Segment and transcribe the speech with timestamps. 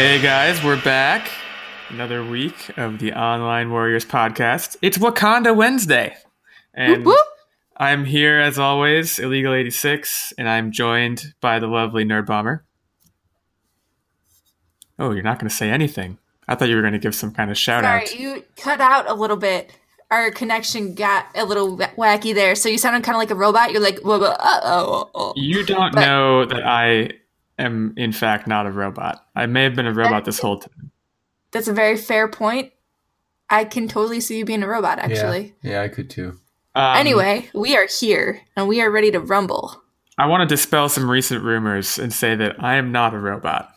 [0.00, 1.30] Hey guys, we're back.
[1.90, 4.78] Another week of the Online Warriors podcast.
[4.80, 6.16] It's Wakanda Wednesday.
[6.72, 7.06] And.
[7.76, 12.64] I'm here as always, Illegal 86, and I'm joined by the lovely Nerd Bomber.
[14.98, 16.16] Oh, you're not going to say anything.
[16.48, 18.18] I thought you were going to give some kind of shout Sorry, out.
[18.18, 19.70] you cut out a little bit.
[20.10, 23.70] Our connection got a little wacky there, so you sounded kind of like a robot.
[23.70, 24.00] You're like, uh
[24.64, 25.32] oh, oh.
[25.36, 27.10] You don't But- know that I
[27.62, 29.24] am, in fact, not a robot.
[29.34, 30.90] I may have been a robot this whole time.
[31.52, 32.72] That's a very fair point.
[33.48, 35.54] I can totally see you being a robot, actually.
[35.62, 36.38] Yeah, yeah, I could too.
[36.74, 39.82] Um, Anyway, we are here and we are ready to rumble.
[40.16, 43.74] I want to dispel some recent rumors and say that I am not a robot.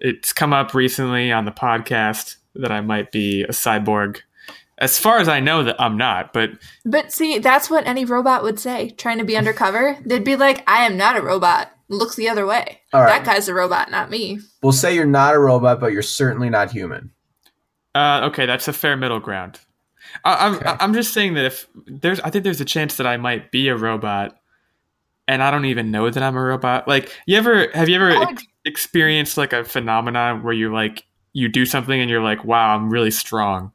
[0.00, 4.20] It's come up recently on the podcast that I might be a cyborg.
[4.78, 6.50] As far as I know, that I'm not, but
[6.84, 9.96] But see, that's what any robot would say, trying to be undercover.
[10.04, 11.75] They'd be like, I am not a robot.
[11.88, 12.80] Looks the other way.
[12.92, 13.22] All right.
[13.22, 14.40] That guy's a robot, not me.
[14.62, 17.12] We'll say you're not a robot, but you're certainly not human.
[17.94, 19.60] uh, okay, that's a fair middle ground.
[20.24, 20.76] I, I'm Okay.
[20.80, 23.68] I'm just saying that if there's, I think there's a chance that I might be
[23.68, 24.36] a robot,
[25.28, 26.86] and I don't even know that I'm a robot.
[26.88, 31.04] Like, you ever have you ever would- ex- experienced like a phenomenon where you like
[31.32, 33.72] you do something and you're like, wow, I'm really strong,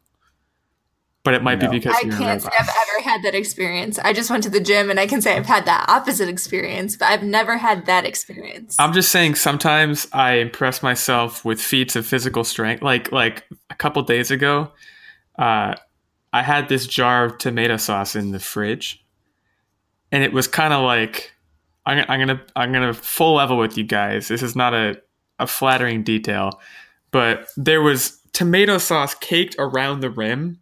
[1.23, 1.69] but it might No.
[1.69, 2.49] be because I you're can't say.
[2.57, 3.99] I've ever had that experience.
[3.99, 6.95] I just went to the gym and I can say I've had that opposite experience,
[6.95, 8.75] but I've never had that experience.
[8.79, 12.81] I'm just saying sometimes I impress myself with feats of physical strength.
[12.81, 14.71] Like like a couple days ago,
[15.37, 15.75] uh,
[16.33, 19.03] I had this jar of tomato sauce in the fridge,
[20.11, 21.31] and it was kind of like
[21.85, 24.27] I'm, gonna- I'm gonna I'm gonna full level with you guys.
[24.27, 24.99] This is not a
[25.39, 26.59] a flattering detail,
[27.11, 30.59] but there was tomato sauce caked around the rim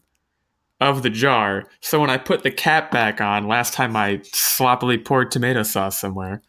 [0.80, 1.66] of the jar.
[1.82, 6.00] So when I put the cap back on, last time I sloppily poured tomato sauce
[6.00, 6.42] somewhere,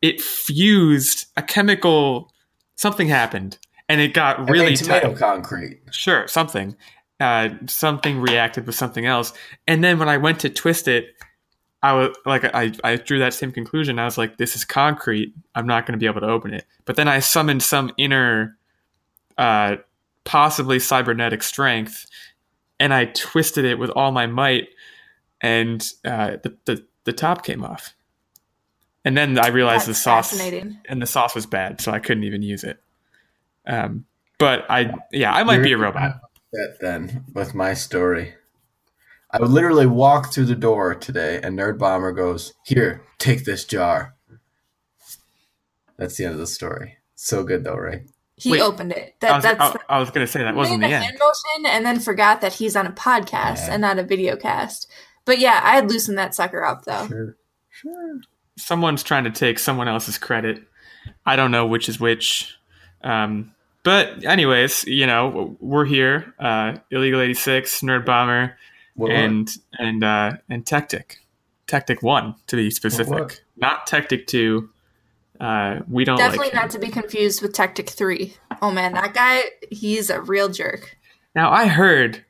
[0.00, 2.32] it fused a chemical
[2.76, 5.18] something happened and it got really tomato tight.
[5.18, 5.80] concrete.
[5.90, 6.76] sure something.
[7.20, 9.32] Uh, something reacted with something else.
[9.68, 11.14] And then when i went to twist it
[11.82, 13.98] i was like i, I drew that same conclusion.
[13.98, 15.34] I was like this is concrete.
[15.54, 16.66] I'm not going to be able to open it.
[16.84, 18.56] But then i summoned some inner
[19.38, 19.76] uh,
[20.24, 22.06] possibly cybernetic strength
[22.82, 24.68] and i twisted it with all my might
[25.40, 27.94] and uh, the, the, the top came off
[29.04, 30.40] and then i realized That's the sauce
[30.88, 32.82] and the sauce was bad, so I couldn't even use it.
[33.66, 34.06] Um,
[34.38, 36.20] but I, yeah, I might be a robot.
[36.52, 38.34] That then with my story.
[39.30, 43.64] I would literally walk through the door today, and Nerd Bomber goes, "Here, take this
[43.64, 44.14] jar."
[45.96, 46.98] That's the end of the story.
[47.14, 48.02] So good though, right?
[48.42, 49.14] He Wait, opened it.
[49.22, 51.04] I was, that's I, I was gonna say that wasn't the a end.
[51.04, 53.74] hand motion and then forgot that he's on a podcast Yeah.
[53.74, 54.90] and not a video cast.
[55.24, 57.06] But yeah, I had loosened that sucker up though.
[57.06, 57.36] Sure,
[57.70, 58.20] sure.
[58.56, 60.62] Someone's trying to take someone else's credit.
[61.24, 62.56] I don't know which is which.
[63.04, 63.54] Um,
[63.84, 66.34] but anyways, you know, we're here.
[66.38, 68.56] Uh, Illegal eighty six, Nerd Bomber,
[68.96, 69.12] What, what?
[69.12, 69.48] and
[69.78, 71.18] and uh, and Tactic,
[71.66, 73.40] Tactic One to be specific, what?
[73.56, 74.70] not Tactic Two.
[75.40, 78.34] Uh, we don't Definitely like not to be confused with Tactic 3.
[78.60, 80.96] Oh man, that guy, he's a real jerk.
[81.34, 82.24] Now I heard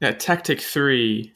[0.00, 1.32] that Tactic Three,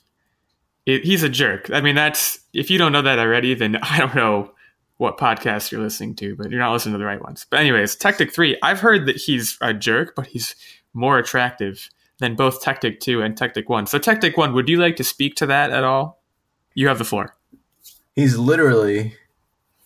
[0.86, 1.70] it, he's a jerk.
[1.72, 4.52] I mean, that's if you don't know that already, then I don't know
[4.96, 7.46] what podcast you're listening to, but you're not listening to the right ones.
[7.48, 10.54] But anyways, Tactic Three, I've heard that he's a jerk, but he's
[10.92, 11.88] more attractive
[12.18, 13.86] than both Tactic Two and Tactic One.
[13.86, 16.20] So Tactic One, would you like to speak to that at all?
[16.74, 17.36] You have the floor.
[18.16, 19.14] He's literally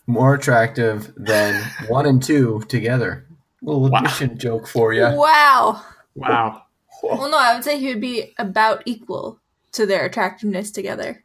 [0.08, 3.24] more attractive than one and two together.
[3.62, 4.00] Little Wow.
[4.00, 5.03] addition joke for you.
[5.03, 5.84] Wow.
[6.16, 6.62] Wow.
[7.03, 9.38] Well, no, I would say he would be about equal
[9.72, 11.22] to their attractiveness together.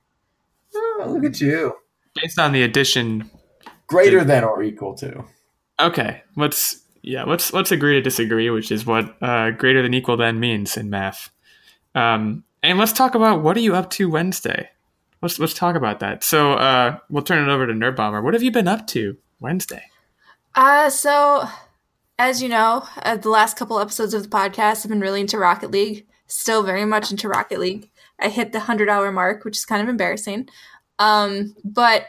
[0.75, 1.74] Oh, look at you.
[2.16, 3.30] Based on the addition,
[3.88, 5.24] Greater than or equal to.
[5.80, 6.22] okay.
[6.36, 7.24] Let's yeah.
[7.24, 10.90] Let's let's agree to disagree, which is what uh, greater than equal than means in
[10.90, 11.30] math.
[11.96, 14.69] Um, and let's talk about what are you up to Wednesday.
[15.24, 16.22] Let's let's talk about that.
[16.22, 18.22] So uh, we'll turn it over to Nerd Bomber.
[18.22, 19.86] What have you been up to Wednesday?
[20.54, 21.48] Uh, so,
[22.20, 25.38] as you know, uh, the last couple episodes of the podcast I've been really into
[25.38, 26.06] Rocket League.
[26.28, 27.90] Still very much into Rocket League.
[28.20, 30.50] I hit the 100 hour mark, which is kind of embarrassing.
[31.00, 32.06] Um, but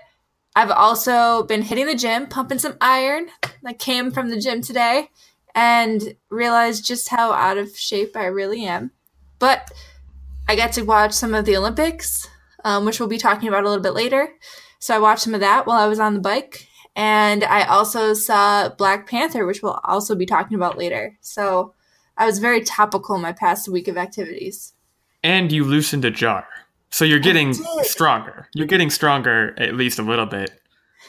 [0.56, 3.28] I've also been hitting the gym, pumping some iron.
[3.64, 5.08] I came from the gym today
[5.54, 8.90] and realized just how out of shape I really am.
[9.38, 9.70] But
[10.48, 12.28] I got to watch some of the Olympics,
[12.64, 14.30] um, which we'll be talking about a little bit later.
[14.78, 16.66] So I watched some of that while I was on the bike.
[16.96, 21.16] And I also saw Black Panther, which we'll also be talking about later.
[21.20, 21.74] So
[22.16, 24.74] I was very topical in my past week of activities.
[25.22, 26.46] And you loosened a jar,
[26.90, 28.48] so you're getting stronger.
[28.54, 30.60] You're getting stronger at least a little bit.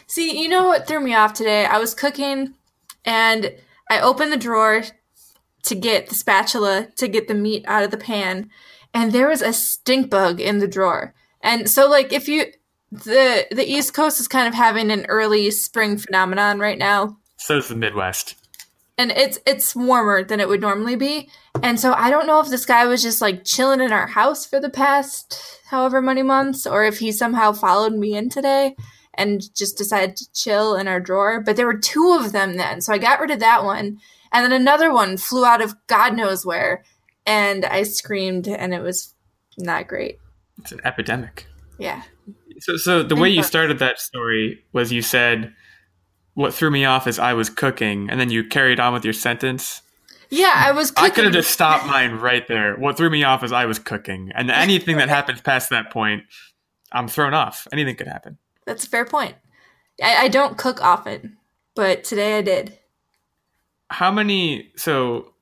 [0.07, 1.65] See, you know what threw me off today?
[1.65, 2.53] I was cooking
[3.03, 3.53] and
[3.89, 4.83] I opened the drawer
[5.63, 8.49] to get the spatula to get the meat out of the pan,
[8.93, 11.13] and there was a stink bug in the drawer.
[11.45, 12.45] And so, like, if you
[12.91, 17.57] the the East Coast is kind of having an early spring phenomenon right now, So
[17.57, 18.35] is the Midwest.
[18.97, 21.29] and it's it's warmer than it would normally be.
[21.63, 24.45] And so I don't know if this guy was just like chilling in our house
[24.45, 28.75] for the past however many months, or if he somehow followed me in today
[29.13, 31.39] and just decided to chill in our drawer.
[31.41, 33.99] But there were two of them then, so I got rid of that one,
[34.31, 36.83] and then another one flew out of God knows where,
[37.25, 39.13] and I screamed, and it was
[39.57, 40.19] not great.
[40.59, 41.47] It's an epidemic.
[41.77, 42.03] Yeah,
[42.59, 45.53] So, so the way you started that story was you said,
[46.35, 49.13] "What threw me off is I was cooking," and then you carried on with your
[49.13, 49.81] sentence.
[50.29, 50.93] yeah, I was.
[50.95, 52.75] I could have just stopped mine right there.
[52.77, 56.23] What threw me off is I was cooking, and anything that happens past that point,
[56.93, 57.67] I'm thrown off.
[57.73, 58.37] Anything could happen.
[58.65, 59.35] That's a fair point.
[60.01, 61.35] I, I don't cook often,
[61.75, 62.79] but today I did.
[63.89, 64.71] How many?
[64.77, 65.33] So,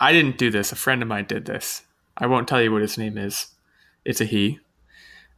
[0.00, 0.72] I didn't do this.
[0.72, 1.82] A friend of mine did this.
[2.16, 3.48] I won't tell you what his name is.
[4.04, 4.60] It's a he.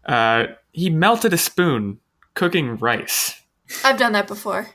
[0.05, 1.99] Uh, he melted a spoon
[2.35, 3.41] cooking rice.
[3.85, 4.69] I've done that before.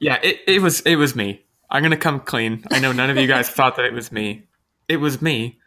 [0.00, 1.44] Yeah, it, it was it was me.
[1.70, 2.64] I'm gonna come clean.
[2.70, 4.44] I know none of you guys thought that it was me.
[4.88, 5.58] It was me.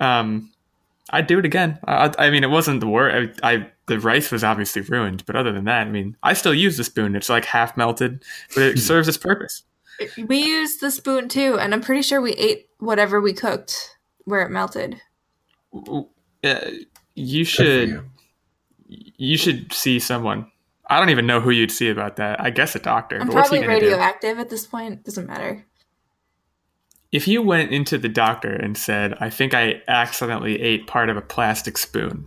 [0.00, 0.50] Um,
[1.10, 1.78] I'd do it again.
[1.86, 3.40] I, I mean, it wasn't the worst.
[3.42, 6.54] I, I the rice was obviously ruined, but other than that, I mean, I still
[6.54, 7.16] use the spoon.
[7.16, 8.22] It's like half melted,
[8.54, 9.62] but it serves its purpose.
[10.16, 14.42] We used the spoon too, and I'm pretty sure we ate whatever we cooked where
[14.42, 15.00] it melted.
[16.44, 16.60] Uh,
[17.18, 18.04] you should you.
[18.88, 20.50] you should see someone.
[20.90, 22.40] I don't even know who you'd see about that.
[22.40, 23.20] I guess a doctor.
[23.20, 23.86] I'm but probably gonna do?
[23.86, 25.04] radioactive at this point.
[25.04, 25.64] Doesn't matter.
[27.10, 31.16] If you went into the doctor and said, "I think I accidentally ate part of
[31.16, 32.26] a plastic spoon,"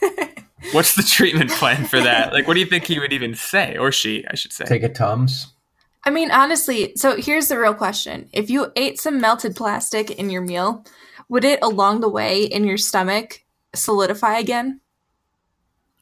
[0.72, 2.32] what's the treatment plan for that?
[2.32, 4.64] Like, what do you think he would even say, or she, I should say?
[4.64, 5.52] Take a Tums.
[6.04, 8.28] I mean, honestly, so here's the real question.
[8.32, 10.84] If you ate some melted plastic in your meal,
[11.28, 13.42] would it along the way in your stomach
[13.74, 14.80] solidify again?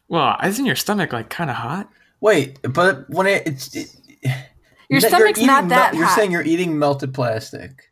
[0.08, 1.88] Well, isn't your stomach like kind of hot?
[2.20, 3.88] Wait, but when it, it's it,
[4.22, 4.32] Your
[4.88, 6.14] you're stomach's eating not mel- that You're hot.
[6.16, 7.90] saying you're eating melted plastic.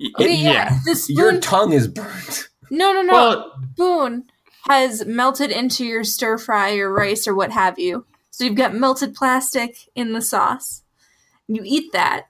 [0.00, 0.52] Y- Okay, yeah.
[0.52, 0.78] yeah.
[0.84, 2.48] The spoon, Your tongue is burnt.
[2.70, 3.12] no, no, no.
[3.12, 4.24] Well, spoon
[4.68, 8.06] has melted into your stir fry or rice or what have you.
[8.30, 10.82] So you've got melted plastic in the sauce.
[11.48, 12.28] You eat that.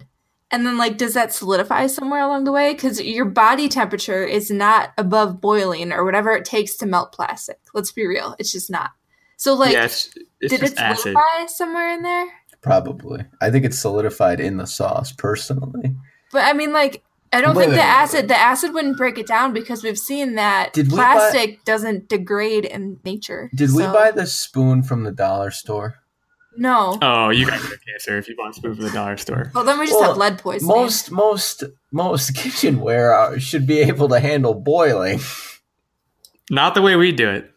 [0.51, 2.73] And then, like, does that solidify somewhere along the way?
[2.73, 7.59] Because your body temperature is not above boiling or whatever it takes to melt plastic.
[7.75, 8.35] Let's be real.
[8.39, 8.91] It's just not.
[9.37, 10.09] So, like, yeah, it's,
[10.41, 11.03] it's did just it acid.
[11.03, 12.27] solidify somewhere in there?
[12.63, 13.25] Probably.
[13.41, 15.95] I think it's solidified in the sauce, personally.
[16.33, 18.29] But I mean, like, I don't Wait, think wait, the wait, acid wait.
[18.29, 22.09] the acid wouldn't break it down because we've seen that Did we buy- plastic doesn't
[22.09, 23.51] degrade in nature.
[23.55, 25.97] Did we buy the spoon from the dollar store?
[26.59, 26.99] No.
[27.01, 29.53] Oh, you guys get cancer if you want a spoon from the dollar store.
[29.55, 30.75] Well, then we just Well, have lead poisoning.
[30.77, 31.63] Most most
[31.93, 35.21] most kitchenware uh, should be able to handle boiling.
[36.51, 37.51] Not the way we do it.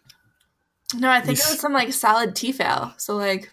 [0.96, 3.52] No, I think it was some like solid Tefal, so like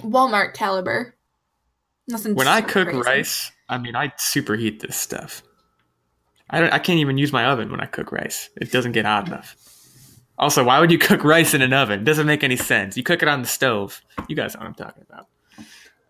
[0.00, 1.14] Walmart caliber.
[2.08, 2.34] Nothing.
[2.34, 3.00] When I cook crazy.
[3.02, 5.42] rice, I mean, I superheat this stuff.
[6.48, 6.72] I don't.
[6.72, 8.48] I can't even use my oven when I cook rice.
[8.56, 9.56] It doesn't get hot enough.
[10.38, 12.00] Also, why would you cook rice in an oven?
[12.00, 12.96] It doesn't make any sense.
[12.96, 14.02] You cook it on the stove.
[14.28, 15.28] You guys know what I'm talking about.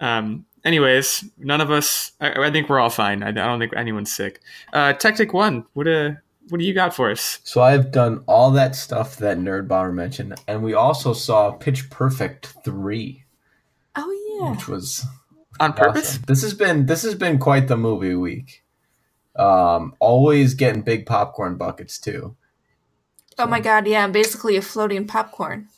[0.00, 0.46] Um.
[0.64, 2.12] Anyways, none of us.
[2.22, 3.22] I, I think we're all fine.
[3.22, 4.40] I, I don't think anyone's sick.
[4.72, 5.66] Uh, Tactic One.
[5.74, 6.12] What uh,
[6.48, 7.40] What do you got for us?
[7.44, 11.90] So I've done all that stuff that Nerd Bomber mentioned, and we also saw Pitch
[11.90, 13.24] Perfect three,
[13.94, 14.52] Oh yeah.
[14.52, 15.04] which was
[15.60, 16.12] On purpose?
[16.14, 16.22] awesome.
[16.28, 18.62] This has been this has been quite the movie week.
[19.36, 22.36] Um, always getting big popcorn buckets too.
[23.38, 25.68] Oh my god, yeah, I'm basically a floating popcorn.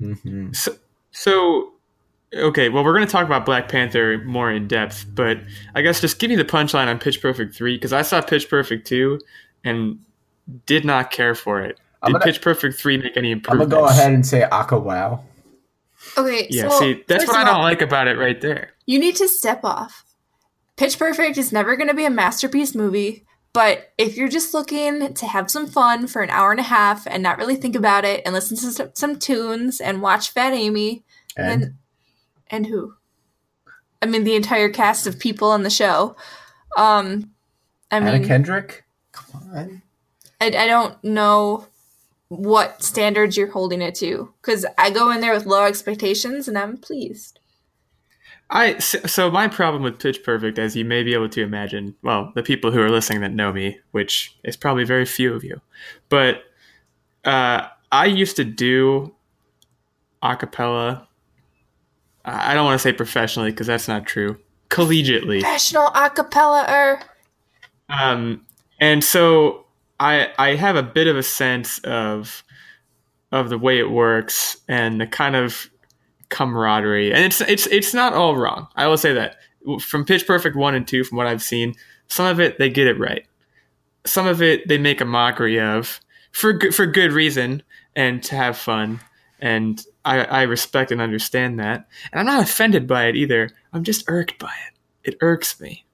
[0.00, 0.76] hmm So,
[1.10, 1.72] so
[2.34, 5.38] okay, well, we're going to talk about Black Panther more in depth, but
[5.74, 8.48] I guess just give me the punchline on Pitch Perfect 3 because I saw Pitch
[8.48, 9.20] Perfect 2
[9.64, 9.98] and
[10.66, 11.78] did not care for it.
[12.02, 13.72] I'm Did gonna- Pitch Perfect 3 make any improvements?
[13.72, 15.24] I'm gonna go ahead and say Aka Wow.
[16.16, 18.70] Okay, Yeah, so see, that's what I don't like about it right there.
[18.86, 20.04] You need to step off.
[20.76, 23.24] Pitch Perfect is never going to be a masterpiece movie,
[23.56, 27.06] but if you're just looking to have some fun for an hour and a half
[27.06, 30.52] and not really think about it and listen to some, some tunes and watch Fat
[30.52, 31.04] Amy
[31.38, 31.74] And and
[32.48, 32.94] and who?
[34.02, 36.16] I mean the entire cast of people on the show.
[36.76, 37.30] Um
[37.90, 38.84] I Anna mean Kendrick.
[39.12, 39.82] Come on.
[40.38, 41.66] I, I don't know
[42.28, 46.58] what standards you're holding it to cuz I go in there with low expectations and
[46.58, 47.40] I'm pleased.
[48.48, 52.32] I so, my problem with Pitch Perfect, as you may be able to imagine, well,
[52.34, 55.60] the people who are listening that know me, which is probably very few of you,
[56.08, 56.44] but
[57.24, 59.14] uh, I used to do
[60.22, 61.06] acapella.
[62.24, 64.38] I I don't want to say professionally because that's not true.
[64.70, 67.00] Collegiately, Professional acapella er
[67.88, 68.46] Um,
[68.78, 69.66] and so
[69.98, 72.44] I I have a bit of a sense of
[73.32, 75.68] of the way it works and the kind of
[76.28, 77.12] camaraderie.
[77.12, 78.68] And it's it's it's not all wrong.
[78.76, 79.36] I will say that
[79.80, 81.74] from Pitch Perfect one and two, from what I've seen,
[82.08, 83.26] some of it they get it right.
[84.04, 86.00] Some of it they make a mockery of
[86.32, 87.62] for good, for good reason
[87.94, 89.00] and to have fun.
[89.40, 91.86] And I, I respect and understand that.
[92.12, 93.50] And I'm not offended by it either.
[93.72, 95.10] I'm just irked by it.
[95.10, 95.84] It irks me.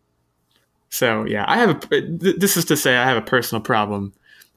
[0.90, 2.00] So yeah, I have a.
[2.00, 4.12] This is to say, I have a personal problem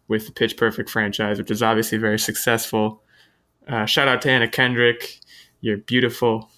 [0.08, 3.02] with the Pitch Perfect franchise, which is obviously very successful.
[3.68, 5.20] Uh, shout out to Anna Kendrick.
[5.66, 6.52] You're beautiful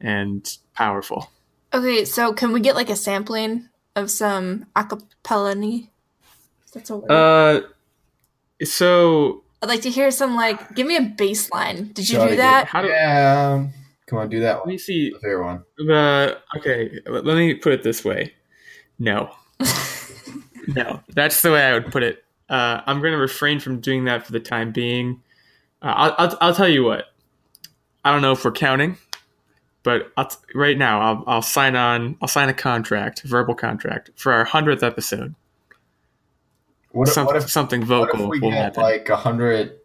[0.00, 1.30] and powerful.
[1.74, 5.88] Okay, so can we get like a sampling of some acapella?
[6.72, 7.10] That's a word.
[7.10, 7.60] Uh,
[8.64, 10.74] so I'd like to hear some like.
[10.74, 11.92] Give me a bass line.
[11.92, 12.64] Did you do that?
[12.64, 13.66] how do Yeah.
[14.06, 14.68] Come on, do that let one.
[14.70, 15.10] me see?
[15.10, 15.62] The fair one.
[15.78, 18.32] Uh, okay, let let me put it this way.
[18.98, 19.34] No,
[20.66, 22.24] no, that's the way I would put it.
[22.48, 25.20] Uh, I'm going to refrain from doing that for the time being.
[25.82, 27.04] Uh, I'll, I'll, I'll tell you what.
[28.04, 28.96] I don't know if we're counting,
[29.82, 32.16] but I'll t- right now I'll, I'll sign on.
[32.20, 35.34] I'll sign a contract, verbal contract, for our hundredth episode.
[36.92, 39.78] What if, Some- what if, something what vocal if we get like a hundred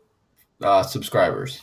[0.62, 1.62] uh, subscribers?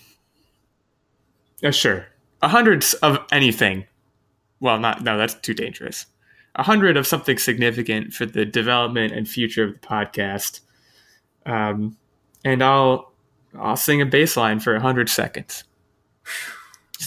[1.60, 2.06] Yeah, sure.
[2.42, 3.86] A hundred of anything.
[4.60, 6.06] Well, not no, that's too dangerous.
[6.54, 10.60] A hundred of something significant for the development and future of the podcast.
[11.46, 11.96] Um,
[12.44, 13.12] and I'll
[13.58, 15.64] I'll sing a bass line for a hundred seconds.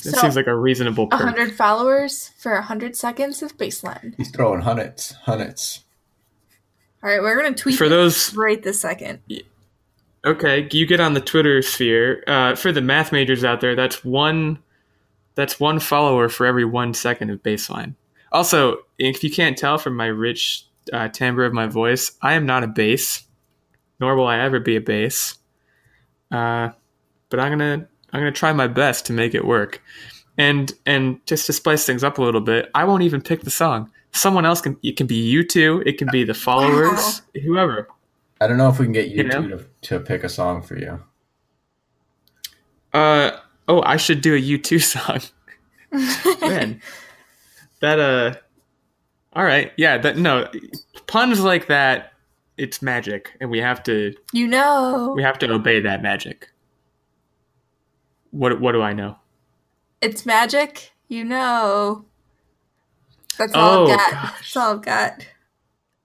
[0.04, 4.14] That So, seems like a reasonable A hundred followers for a hundred seconds of baseline.
[4.18, 5.84] He's throwing hundreds, hundreds.
[7.04, 9.20] All right, we're gonna tweet For those right this second.
[10.26, 12.24] Okay, you get on the Twitter sphere.
[12.28, 14.60] Uh, for the math majors out there, that's one.
[15.36, 17.94] That's one follower for every one second of baseline.
[18.32, 22.46] Also, if you can't tell from my rich uh, timbre of my voice, I am
[22.46, 23.24] not a bass,
[24.00, 25.38] nor will I ever be a bass.
[26.32, 26.70] Uh,
[27.30, 29.82] but I'm gonna I'm gonna try my best to make it work.
[30.38, 33.52] And and just to spice things up a little bit, I won't even pick the
[33.52, 33.92] song.
[34.14, 34.78] Someone else can.
[34.84, 35.84] It can be you two.
[35.86, 37.22] It can be the followers.
[37.44, 37.90] Whoever.
[38.40, 39.42] I don't know if we can get you, You know?
[39.42, 41.02] two to, to pick a song for you.
[42.94, 43.32] Uh
[43.68, 44.82] oh, I should do a U2
[46.42, 46.42] song.
[46.48, 46.82] Man.
[47.82, 48.36] That uh
[49.34, 49.74] all right.
[49.76, 50.50] Yeah, that no
[51.08, 52.14] puns like that
[52.58, 56.50] it's magic and we have to You know, we have to obey that magic.
[58.36, 59.18] What what do I know?
[60.02, 60.92] it's magic.
[61.08, 62.06] You know.
[63.38, 64.12] That's all Oh, I've got.
[64.12, 64.32] gosh.
[64.40, 65.28] That's all I've got.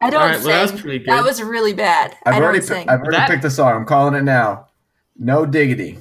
[0.00, 0.46] I don't All right, sing.
[0.46, 1.08] well, that was pretty good.
[1.08, 2.16] That was really bad.
[2.24, 2.88] I've I don't already, sing.
[2.88, 3.72] I've already That- picked the song.
[3.74, 4.68] I'm calling it now.
[5.18, 5.98] No diggity.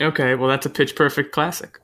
[0.00, 1.78] Okay, well that's a pitch perfect classic.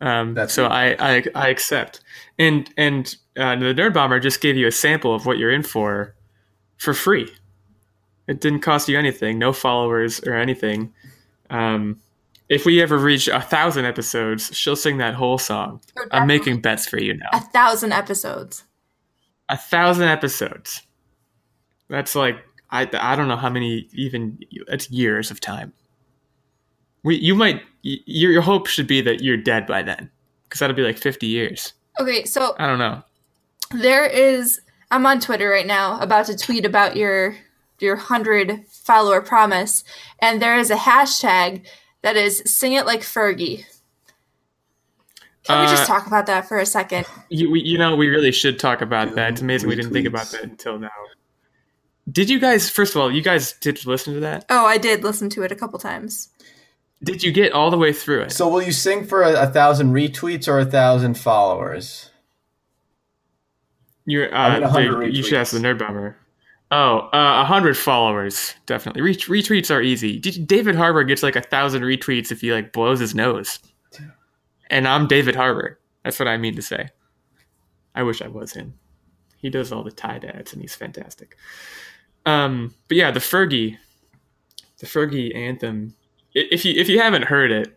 [0.00, 0.64] Um, That's so.
[0.66, 2.00] I, I I accept.
[2.38, 5.62] And and uh, the Nerd Bomber just gave you a sample of what you're in
[5.62, 6.14] for
[6.78, 7.30] for free.
[8.26, 10.94] It didn't cost you anything, no followers or anything.
[11.50, 12.00] Um,
[12.48, 15.80] if we ever reach a thousand episodes, she'll sing that whole song.
[16.10, 17.28] I'm making bets for you now.
[17.32, 18.64] a thousand episodes.
[19.48, 20.82] A thousand episodes.
[21.88, 22.36] That's like
[22.70, 24.38] I I don't know how many even
[24.68, 25.72] that's years of time.
[27.02, 30.10] We you might your your hope should be that you're dead by then
[30.44, 31.72] because that'll be like 50 years.
[32.00, 33.02] Okay, so I don't know.
[33.72, 34.60] there is.
[34.92, 37.36] I'm on Twitter right now, about to tweet about your
[37.78, 39.84] your hundred follower promise,
[40.20, 41.64] and there is a hashtag
[42.02, 43.64] that is "Sing it like Fergie."
[45.44, 47.06] Can we just Uh, talk about that for a second?
[47.28, 49.32] You we, you know we really should talk about that.
[49.32, 50.90] It's amazing we didn't think about that until now.
[52.10, 54.44] Did you guys first of all, you guys did listen to that?
[54.50, 56.28] Oh, I did listen to it a couple times.
[57.02, 58.32] Did you get all the way through it?
[58.32, 62.10] So will you sing for a, a thousand retweets or a thousand followers?
[64.04, 66.16] You're I uh, mean, dude, you should ask the nerd bomber.
[66.72, 69.02] Oh, uh, a hundred followers definitely.
[69.02, 70.18] Ret- retweets are easy.
[70.20, 73.58] D- David Harbour gets like a thousand retweets if he like blows his nose.
[74.68, 75.80] And I'm David Harbour.
[76.04, 76.90] That's what I mean to say.
[77.94, 78.74] I wish I was him.
[79.36, 81.36] He does all the Tide ads and he's fantastic.
[82.24, 83.76] Um, but yeah, the Fergie,
[84.78, 85.96] the Fergie anthem.
[86.34, 87.68] If you if you haven't heard it,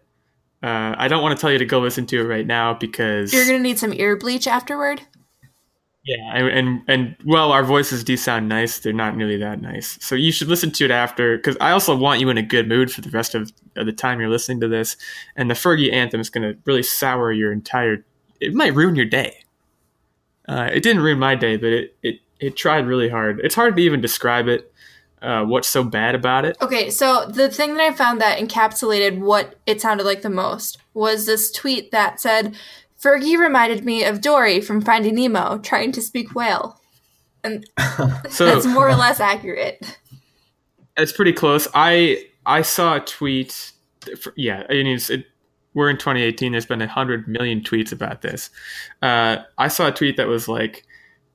[0.61, 3.33] uh, I don't want to tell you to go listen to it right now because
[3.33, 5.01] You're gonna need some ear bleach afterward.
[6.05, 8.79] Yeah, and, and and well, our voices do sound nice.
[8.79, 9.97] They're not nearly that nice.
[10.01, 12.67] So you should listen to it after, because I also want you in a good
[12.67, 14.97] mood for the rest of, of the time you're listening to this.
[15.35, 18.03] And the Fergie anthem is going to really sour your entire.
[18.41, 19.43] It might ruin your day.
[20.47, 23.39] Uh, it didn't ruin my day, but it, it it tried really hard.
[23.41, 24.69] It's hard to even describe it.
[25.21, 26.57] Uh, what's so bad about it?
[26.61, 30.79] Okay, so the thing that I found that encapsulated what it sounded like the most
[30.93, 32.57] was this tweet that said,
[33.03, 36.79] Fergie reminded me of Dory from Finding Nemo trying to speak whale.
[37.43, 37.69] And
[38.29, 39.99] So that's more or less accurate.
[40.95, 41.67] It's pretty close.
[41.73, 43.73] I I saw a tweet.
[44.35, 45.25] Yeah, I mean, it's, it,
[45.73, 46.51] we're in 2018.
[46.51, 48.49] There's been a hundred million tweets about this.
[49.01, 50.85] Uh, I saw a tweet that was like,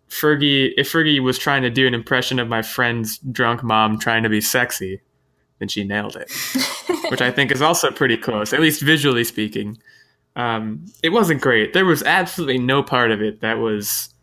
[0.09, 0.73] Fergie.
[0.77, 4.29] If Fergie was trying to do an impression of my friend's drunk mom trying to
[4.29, 5.01] be sexy,
[5.59, 6.31] then she nailed it,
[7.11, 9.79] which I think is also pretty close, at least visually speaking.
[10.39, 11.75] Um, it wasn't great.
[11.75, 14.15] There was absolutely no part of it that was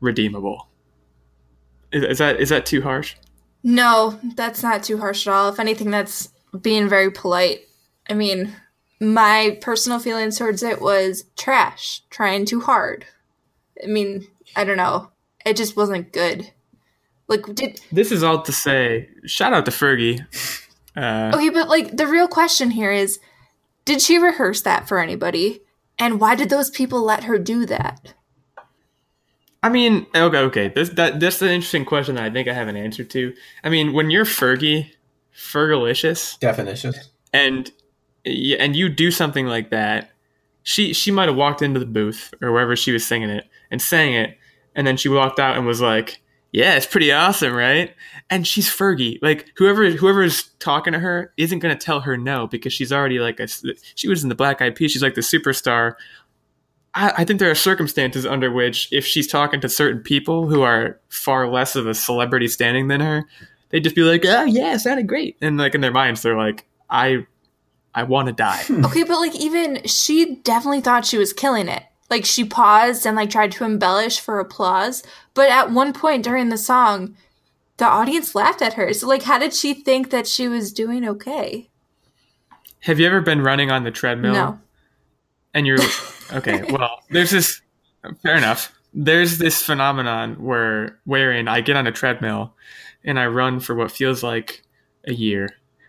[0.00, 0.68] redeemable.
[1.92, 3.16] Is, is that is that too harsh?
[3.64, 5.48] No, that's not too harsh at all.
[5.48, 7.62] If anything, that's being very polite.
[8.08, 8.54] I mean,
[9.00, 13.04] my personal feelings towards it was trash, trying too hard.
[13.82, 15.10] I mean, I don't know.
[15.44, 16.52] It just wasn't good.
[17.26, 20.24] Like, did This is all to say, shout out to Fergie.
[20.96, 23.18] Uh, okay, but like the real question here is,
[23.86, 25.62] did she rehearse that for anybody?
[25.98, 28.12] And why did those people let her do that?
[29.62, 30.68] I mean, okay, okay.
[30.68, 33.34] This that that's an interesting question that I think I have an answer to.
[33.64, 34.90] I mean, when you're Fergie,
[35.34, 36.94] Fergalicious, Definition.
[37.32, 37.70] and
[38.24, 40.10] yeah, and you do something like that,
[40.62, 43.80] she she might have walked into the booth or wherever she was singing it and
[43.80, 44.36] sang it,
[44.74, 46.20] and then she walked out and was like,
[46.56, 47.94] "Yeah, it's pretty awesome, right?"
[48.30, 49.18] And she's Fergie.
[49.20, 53.38] Like whoever whoever's talking to her isn't gonna tell her no because she's already like
[53.38, 53.46] a
[53.94, 54.90] she was in the Black Eyed Peas.
[54.90, 55.96] She's like the superstar.
[56.94, 60.62] I, I think there are circumstances under which if she's talking to certain people who
[60.62, 63.24] are far less of a celebrity standing than her,
[63.68, 66.38] they'd just be like, "Oh yeah, it sounded great," and like in their minds they're
[66.38, 67.26] like, "I."
[67.94, 68.62] I want to die.
[68.84, 71.82] Okay, but like even she definitely thought she was killing it.
[72.08, 75.02] Like she paused and like tried to embellish for applause,
[75.34, 77.16] but at one point during the song,
[77.78, 78.92] the audience laughed at her.
[78.92, 81.68] So like how did she think that she was doing okay?
[82.80, 84.32] Have you ever been running on the treadmill?
[84.32, 84.60] No.
[85.54, 85.78] And you're
[86.32, 86.62] okay.
[86.70, 87.60] Well, there's this.
[88.22, 88.72] Fair enough.
[88.94, 92.54] There's this phenomenon where wherein I get on a treadmill
[93.04, 94.62] and I run for what feels like
[95.06, 95.48] a year,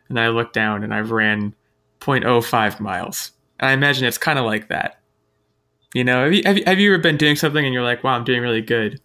[0.10, 1.54] and I look down and I've ran
[2.00, 3.32] 0.05 miles.
[3.60, 5.00] And I imagine it's kind of like that.
[5.98, 8.04] You know, have you, have you have you ever been doing something and you're like,
[8.04, 9.02] "Wow, I'm doing really good,"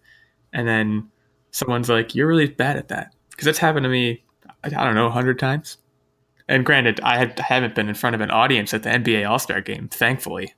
[0.53, 1.09] and then
[1.51, 4.23] someone's like, "You're really bad at that," because that's happened to me.
[4.63, 5.79] I don't know, a hundred times.
[6.49, 9.39] And granted, I had, haven't been in front of an audience at the NBA All
[9.39, 10.53] Star game, thankfully.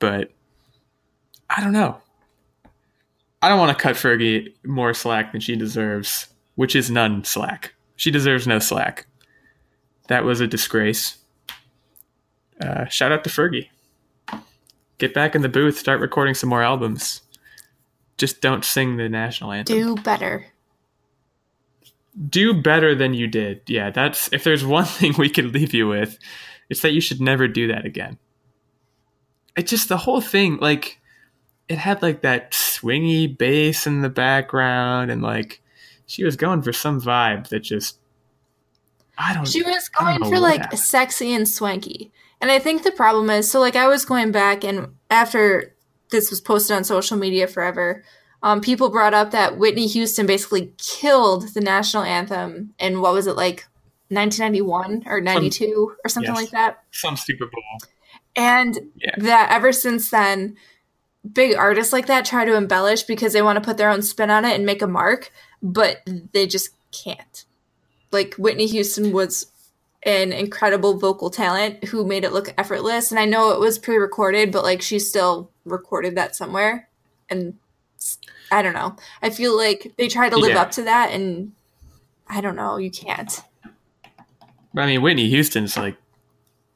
[0.00, 0.32] But
[1.48, 1.98] I don't know.
[3.40, 7.72] I don't want to cut Fergie more slack than she deserves, which is none slack.
[7.94, 9.06] She deserves no slack.
[10.08, 11.18] That was a disgrace.
[12.60, 13.68] Uh, shout out to Fergie.
[15.02, 17.22] Get back in the booth, start recording some more albums.
[18.18, 20.46] Just don't sing the national anthem Do better.
[22.28, 23.62] do better than you did.
[23.66, 26.20] Yeah, that's if there's one thing we could leave you with,
[26.70, 28.16] it's that you should never do that again.
[29.56, 31.00] It just the whole thing, like
[31.68, 35.60] it had like that swingy bass in the background, and like
[36.06, 37.98] she was going for some vibe that just
[39.18, 39.42] I don't.
[39.42, 39.50] Know.
[39.50, 40.78] She was going for like happened.
[40.78, 42.12] sexy and swanky.
[42.42, 45.74] And I think the problem is so like I was going back and after
[46.10, 48.04] this was posted on social media forever,
[48.42, 53.28] um, people brought up that Whitney Houston basically killed the national anthem in what was
[53.28, 53.68] it like
[54.08, 56.42] 1991 or 92 or something yes.
[56.42, 56.82] like that.
[56.90, 57.88] some Super Bowl.
[58.34, 59.14] And Yeah.
[59.18, 60.56] that ever since then,
[61.32, 64.30] big artists like that try to embellish because they want to put their own spin
[64.30, 65.30] on it and make a mark,
[65.62, 66.02] but
[66.32, 67.44] they just can't.
[68.10, 69.51] Like Whitney Houston was
[70.04, 73.10] an incredible vocal talent who made it look effortless.
[73.10, 76.88] And I know it was pre recorded, but like she still recorded that somewhere.
[77.30, 77.54] And
[78.50, 78.96] I don't know.
[79.22, 80.62] I feel like they try to live Yeah.
[80.62, 81.52] up to that, and
[82.26, 82.76] I don't know.
[82.76, 83.40] You can't.
[84.74, 85.96] But I mean, Whitney Houston's like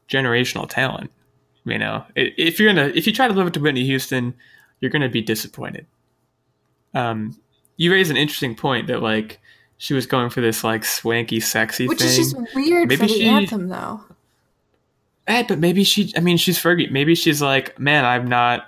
[0.09, 1.11] generational talent.
[1.65, 4.33] You know, if you're gonna if you try to live up to Whitney Houston,
[4.79, 5.85] you're gonna be disappointed.
[6.93, 7.37] Um,
[7.75, 9.39] you raise an interesting point that like
[9.77, 12.07] she was going for this like swanky, sexy Which thing.
[12.07, 14.01] Which is just weird Maybe for the she- anthem, though.
[15.27, 16.13] Eh, but maybe she.
[16.15, 16.89] I mean, she's Fergie.
[16.89, 18.65] Maybe she's like, man, I'm not.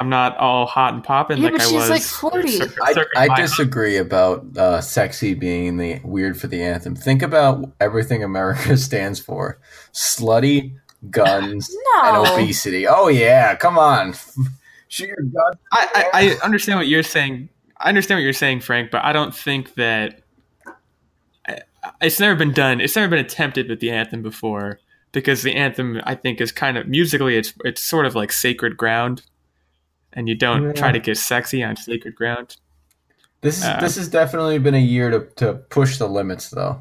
[0.00, 1.90] I'm not all hot and popping Yeah, like but I she's, was.
[1.90, 2.48] like, 40.
[2.48, 6.96] circa- I, circa I my- disagree about uh, sexy being the weird for the anthem.
[6.96, 9.60] Think about everything America stands for:
[9.92, 10.74] slutty,
[11.10, 12.88] guns, and obesity.
[12.88, 14.14] Oh yeah, come on,
[14.88, 15.52] shoot your gun.
[15.70, 17.48] I, I, I understand what you're saying.
[17.78, 20.22] I understand what you're saying, Frank, but I don't think that I-
[22.00, 22.80] it's never been done.
[22.80, 24.78] It's never been attempted with the anthem before
[25.12, 28.76] because the anthem, I think, is kind of musically, it's it's sort of like sacred
[28.76, 29.22] ground,
[30.12, 30.72] and you don't Yeah.
[30.72, 32.56] try to get sexy on sacred ground.
[33.40, 36.80] This is Uh, this has definitely been a year to to push the limits, though.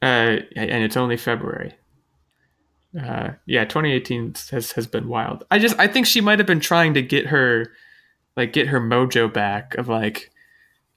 [0.00, 1.74] Uh, and it's only February.
[2.98, 5.44] Uh, yeah, 2018 has has been wild.
[5.50, 7.66] I just I think she might have been trying to get her
[8.36, 10.30] like get her mojo back of like,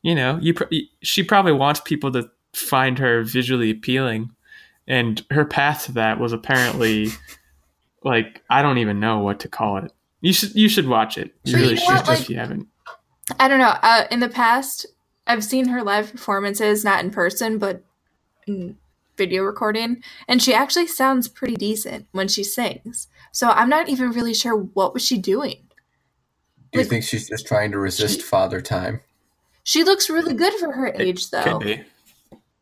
[0.02, 4.32] you know, you pr- she probably wants people to find her visually appealing,
[4.88, 7.10] and her path to that was apparently
[8.04, 9.92] like I don't even know what to call it.
[10.22, 11.34] You should you should watch it.
[11.44, 12.68] You But you really know should what, like- if you haven't.
[13.40, 13.76] I don't know.
[13.82, 14.86] Uh, in the past,
[15.26, 17.84] I've seen her live performances, not in person, but
[18.48, 18.78] in
[19.16, 23.08] video recording, and she actually sounds pretty decent when she sings.
[23.32, 25.62] So I'm not even really sure what was she doing.
[26.74, 29.02] Do you Like- think she's just trying to resist father time?
[29.72, 31.44] She looks really good for her age, though.
[31.44, 31.82] Could be.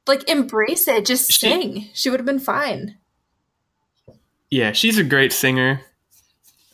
[0.05, 1.07] Like, embrace it.
[1.07, 1.89] Just She- sing.
[1.91, 2.99] She would have been fine.
[4.51, 5.81] Yeah, she's a great singer.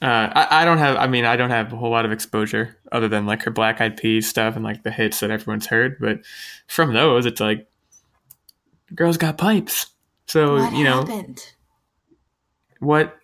[0.01, 0.97] Uh, I, I don't have.
[0.97, 3.79] I mean, I don't have a whole lot of exposure other than like her Black
[3.79, 5.99] Eyed Peas stuff and like the hits that everyone's heard.
[6.01, 6.19] But
[6.67, 7.65] from those, it's like,
[8.93, 9.85] girls got pipes.
[10.27, 11.45] So what you know happened?
[12.81, 13.15] what,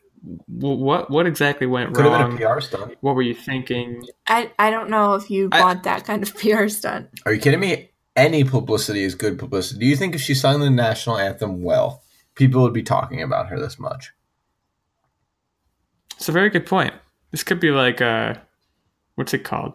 [0.47, 2.35] what, what exactly went Could have wrong?
[2.37, 2.95] been a PR stunt.
[3.01, 4.03] What were you thinking?
[4.27, 7.09] I, I don't know if you I- want that kind of PR stunt.
[7.25, 7.89] Are you kidding me?
[8.15, 9.79] Any publicity is good publicity.
[9.79, 12.03] Do you think if she sung the national anthem well,
[12.35, 14.11] people would be talking about her this much?
[16.17, 16.93] It's a very good point.
[17.31, 18.35] This could be like uh,
[19.15, 19.73] what's it called?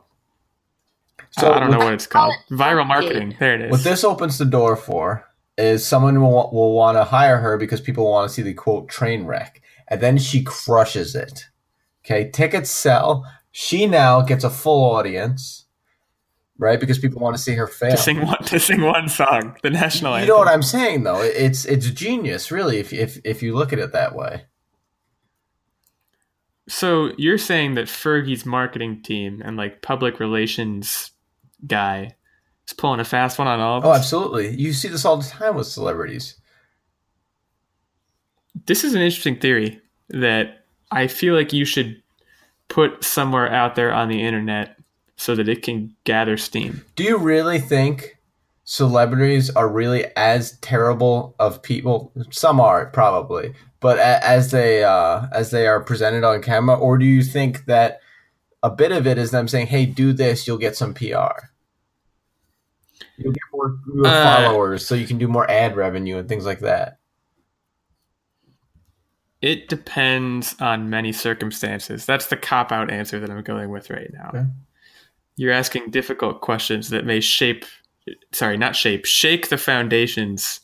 [1.31, 2.35] So I don't know what- what it's called.
[2.51, 3.37] Viral marketing.
[3.41, 3.71] There it is.
[3.71, 5.27] What this opens the door for
[5.59, 8.89] is someone will, will want to hire her because people want to see the quote
[8.89, 11.47] train wreck, and then she crushes it.
[12.05, 13.25] Okay, tickets sell.
[13.51, 15.67] She now gets a full audience,
[16.59, 16.79] right?
[16.79, 17.93] Because people want to see her fail.
[17.93, 21.21] to sing one to sing one song, the national You know what I'm saying, though.
[21.23, 24.45] It's it's genius, really, if if if you look at it that way.
[26.69, 31.13] So you're saying that Fergie's marketing team and like public relations
[31.65, 32.17] guy
[32.67, 33.97] is pulling a fast one on all of oh, us?
[33.97, 34.57] Oh, absolutely.
[34.57, 36.41] You see this all the time with celebrities.
[38.65, 42.03] This is an interesting theory that I feel like you should
[42.69, 44.77] put somewhere out there on the internet
[45.17, 46.85] so that it can gather steam.
[46.95, 48.19] Do you really think
[48.65, 52.13] celebrities are really as terrible of people?
[52.31, 57.05] Some are probably, but as they uh, as they are presented on camera, or do
[57.05, 58.01] you think that
[58.63, 61.51] a bit of it is them saying, "Hey, do this, you'll get some PR."
[63.19, 66.45] You'll get more, more Uh, followers, so you can do more ad revenue and things
[66.45, 66.96] like that.
[69.47, 72.05] It depends on many circumstances.
[72.05, 74.31] That's the cop out answer that I'm going with right now.
[74.35, 74.45] Okay.
[75.37, 77.65] You're asking difficult questions that may shape,
[78.33, 80.59] sorry, not shape, shake the foundations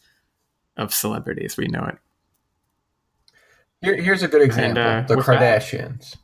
[0.77, 1.57] of celebrities.
[1.57, 1.99] We know it.
[3.83, 6.17] Here, here's a good example: uh, the that- Kardashians.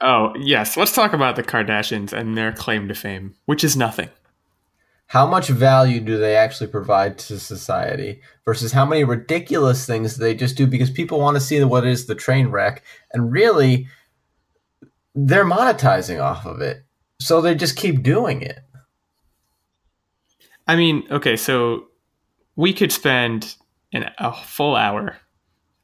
[0.00, 0.76] Oh, yes.
[0.76, 4.08] Let's talk about the Kardashians and their claim to fame, which is nothing.
[5.14, 10.34] How much value do they actually provide to society versus how many ridiculous things they
[10.34, 13.86] just do because people want to see what is the train wreck and really
[15.14, 16.84] they're monetizing off of it
[17.20, 18.58] so they just keep doing it
[20.66, 21.88] I mean, okay, so
[22.56, 23.56] we could spend
[23.92, 25.16] an, a full hour,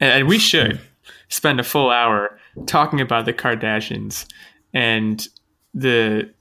[0.01, 0.81] and, we should
[1.29, 4.27] spend a full hour talking about the Kardashians
[4.73, 5.27] and
[5.75, 6.33] the.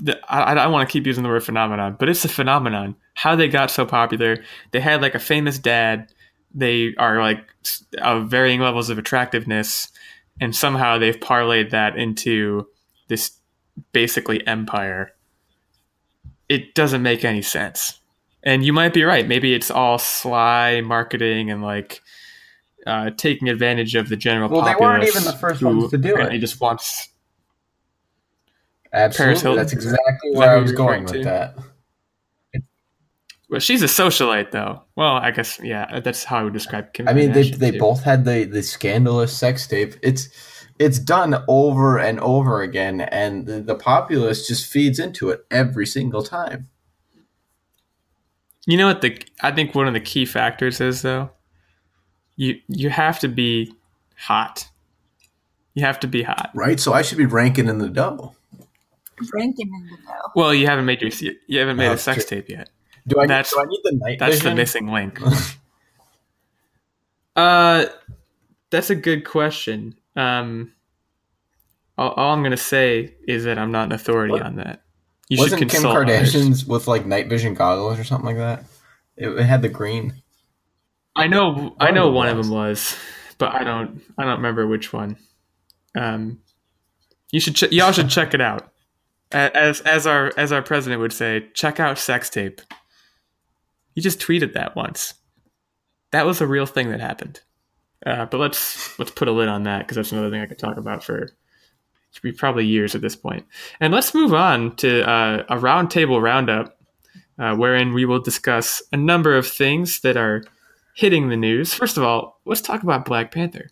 [0.00, 2.96] The I, don't want to keep using the word phenomenon, but it's a phenomenon.
[3.14, 4.42] How they got so popular.
[4.72, 6.12] They had like a famous dad.
[6.54, 7.44] They are like
[7.98, 9.90] of varying levels of attractiveness,
[10.40, 12.66] and somehow they've parlayed that into
[13.08, 13.32] this
[13.92, 15.12] basically empire
[16.48, 18.00] it doesn't make any sense.
[18.42, 19.26] And you might be right.
[19.26, 22.02] Maybe it's all sly marketing and like
[22.86, 26.08] uh, taking advantage of the general Well, they weren't even the first ones to do
[26.08, 26.12] it.
[26.12, 27.08] apparently Just wants.
[28.94, 31.22] Absolutely that's exactly where that i was going with to?
[31.24, 31.56] that
[33.50, 34.82] Well, she's a socialite, though.
[34.96, 37.06] Well, I guess yeah, that's how I would describe Kim.
[37.06, 37.78] i mean they, they too.
[37.78, 40.28] both had the, the scandalous sex tape it's
[40.78, 45.86] it's done over and over again and the, the populace just feeds into it every
[45.86, 46.68] single time
[48.66, 51.30] You know what the I think one of the key factors is though.
[52.36, 53.72] You you have to be
[54.16, 54.68] hot.
[55.74, 56.50] You have to be hot.
[56.54, 58.34] right so i should be ranking in the dough
[59.32, 60.30] Ranking in the dough.
[60.34, 61.10] Well, you haven't made your
[61.46, 62.38] you haven't made Oh, a sex true.
[62.38, 62.70] tape yet.
[63.06, 64.50] Do I, That's- do I need the night That's vision?
[64.50, 65.20] the missing link.
[67.36, 67.86] uh,
[68.70, 69.94] that's a good question.
[70.16, 70.72] Um,
[71.98, 74.42] all, all I'm gonna say is that I'm not an authority What?
[74.42, 74.82] on that.
[75.28, 76.32] You Wasn't should Kim consult others.
[76.34, 78.64] Kardashian's with like night vision goggles or something like that?
[79.16, 80.14] It, it had the green.
[81.16, 82.48] I know, I One know of them one of was.
[82.48, 82.96] them was,
[83.38, 85.16] but I don't, I don't remember which one.
[85.96, 86.40] Um,
[87.30, 88.68] you should, ch- y'all should check it out.
[89.32, 92.60] As as our as our president would say, check out sex tape.
[93.94, 95.14] He just tweeted that once.
[96.12, 97.40] That was a real thing that happened.
[98.06, 100.58] Uh, but let's let's put a lid on that because that's another thing I could
[100.58, 101.30] talk about for
[102.22, 103.46] be probably years at this point.
[103.80, 106.78] And let's move on to uh, a roundtable roundup,
[107.38, 110.44] uh, wherein we will discuss a number of things that are
[110.94, 111.74] hitting the news.
[111.74, 113.70] First of all, let's talk about Black Panther,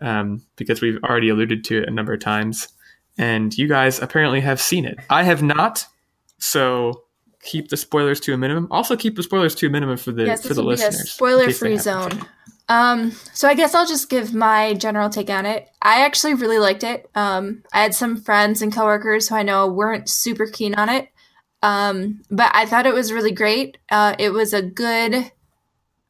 [0.00, 2.68] um, because we've already alluded to it a number of times,
[3.20, 4.98] and you guys apparently have seen it.
[5.10, 5.86] I have not,
[6.38, 7.02] so
[7.42, 8.66] keep the spoilers to a minimum.
[8.70, 10.86] Also, keep the spoilers to a minimum for the Yes, for the will be a
[10.86, 11.10] listeners.
[11.10, 12.26] Spoiler free zone.
[12.70, 15.68] Um, so I guess I'll just give my general take on it.
[15.82, 17.10] I actually really liked it.
[17.14, 21.08] Um, I had some friends and coworkers who I know weren't super keen on it.
[21.62, 23.76] Um, but I thought it was really great.
[23.90, 25.30] Uh, it was a good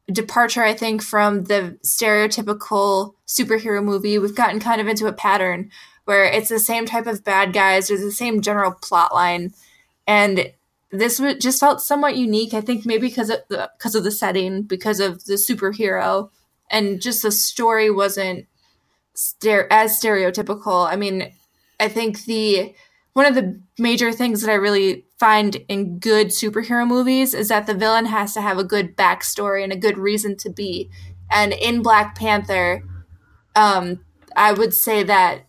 [0.09, 4.17] departure, I think, from the stereotypical superhero movie.
[4.17, 5.71] We've gotten kind of into a pattern
[6.11, 9.53] where it's the same type of bad guys, there's the same general plot line,
[10.05, 10.51] and
[10.91, 12.53] this just felt somewhat unique.
[12.53, 16.29] I think maybe because of the because of the setting, because of the superhero,
[16.69, 18.45] and just the story wasn't
[19.71, 20.85] as stereotypical.
[20.85, 21.31] I mean,
[21.79, 22.75] I think the
[23.13, 27.67] one of the major things that I really find in good superhero movies is that
[27.67, 30.89] the villain has to have a good backstory and a good reason to be.
[31.31, 32.83] And in Black Panther,
[33.55, 34.03] um,
[34.35, 35.45] I would say that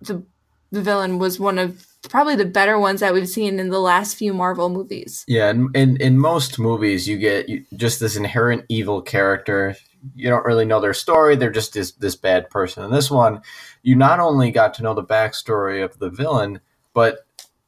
[0.00, 0.22] the
[0.70, 4.16] the villain was one of probably the better ones that we've seen in the last
[4.16, 5.24] few Marvel movies.
[5.26, 9.76] Yeah, in, in in most movies, you get just this inherent evil character.
[10.14, 12.84] You don't really know their story; they're just this this bad person.
[12.84, 13.40] In this one,
[13.82, 16.60] you not only got to know the backstory of the villain,
[16.92, 17.20] but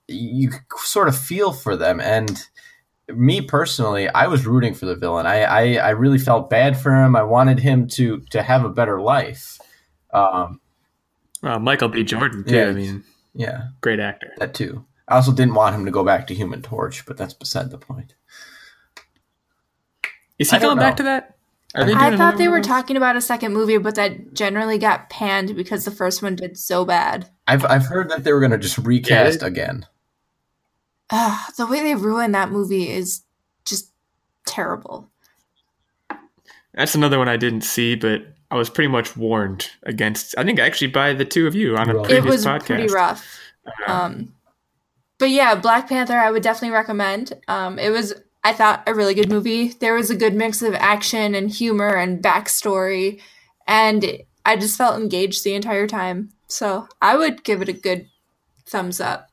[0.06, 2.00] you sort of feel for them.
[2.00, 2.42] And
[3.08, 5.26] me personally, I was rooting for the villain.
[5.26, 7.16] I I, I really felt bad for him.
[7.16, 9.58] I wanted him to to have a better life.
[10.12, 10.60] Um,
[11.42, 12.04] Well, Michael B.
[12.04, 12.54] Jordan too.
[12.56, 12.66] Yeah.
[12.66, 14.32] I mean, yeah, great actor.
[14.38, 14.84] that too.
[15.08, 17.78] I also didn't want him to go back to Human Torch, but that's beside the
[17.78, 18.14] point.
[20.38, 21.36] Is he I don't going back to that?
[21.74, 24.78] Are they I thought they one were talking about a second movie, but that generally
[24.78, 27.28] got panned because the first one did so bad.
[27.46, 29.46] I've I've heard that they were going to just recast Yeah.
[29.48, 29.86] again.
[31.10, 33.22] Ugh, the way they ruined that movie is
[33.64, 33.92] just
[34.46, 35.10] terrible.
[36.74, 40.34] That's another one I didn't see, but I was pretty much warned against.
[40.36, 42.08] I think actually by the two of you on a Really?
[42.08, 42.66] previous it was podcast.
[42.66, 43.26] pretty rough.
[43.86, 44.34] Um,
[45.18, 47.34] but yeah, Black Panther, I would definitely recommend.
[47.46, 49.68] Um, it was, I thought, a really good movie.
[49.68, 53.20] There was a good mix of action and humor and backstory,
[53.68, 54.04] and
[54.44, 56.30] I just felt engaged the entire time.
[56.46, 58.08] So I would give it a good
[58.66, 59.28] thumbs up.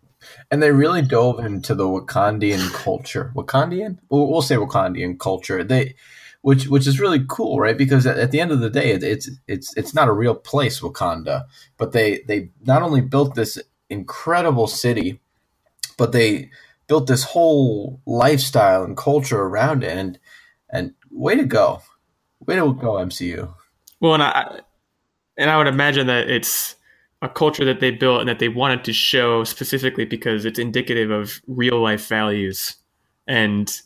[0.52, 3.32] And they really dove into the Wakandian culture.
[3.34, 3.98] Wakandian?
[4.10, 5.64] We'll, we'll say Wakandian culture.
[5.64, 5.96] They,
[6.42, 7.78] which which is really cool, right?
[7.78, 10.36] Because at, at the end of the day, it, it's it's it's not a real
[10.36, 11.46] place, Wakanda,
[11.78, 15.20] but they they not only built this incredible city,
[15.98, 16.50] but they
[16.88, 19.98] built this whole lifestyle and culture around it.
[19.98, 20.20] And
[20.70, 21.82] and way to go,
[22.46, 23.54] way to go, MCU.
[24.00, 24.60] Well, and I
[25.38, 26.76] and I would imagine that it's
[27.22, 31.10] a culture that they built and that they wanted to show specifically because it's indicative
[31.10, 32.76] of real life values.
[33.28, 33.82] And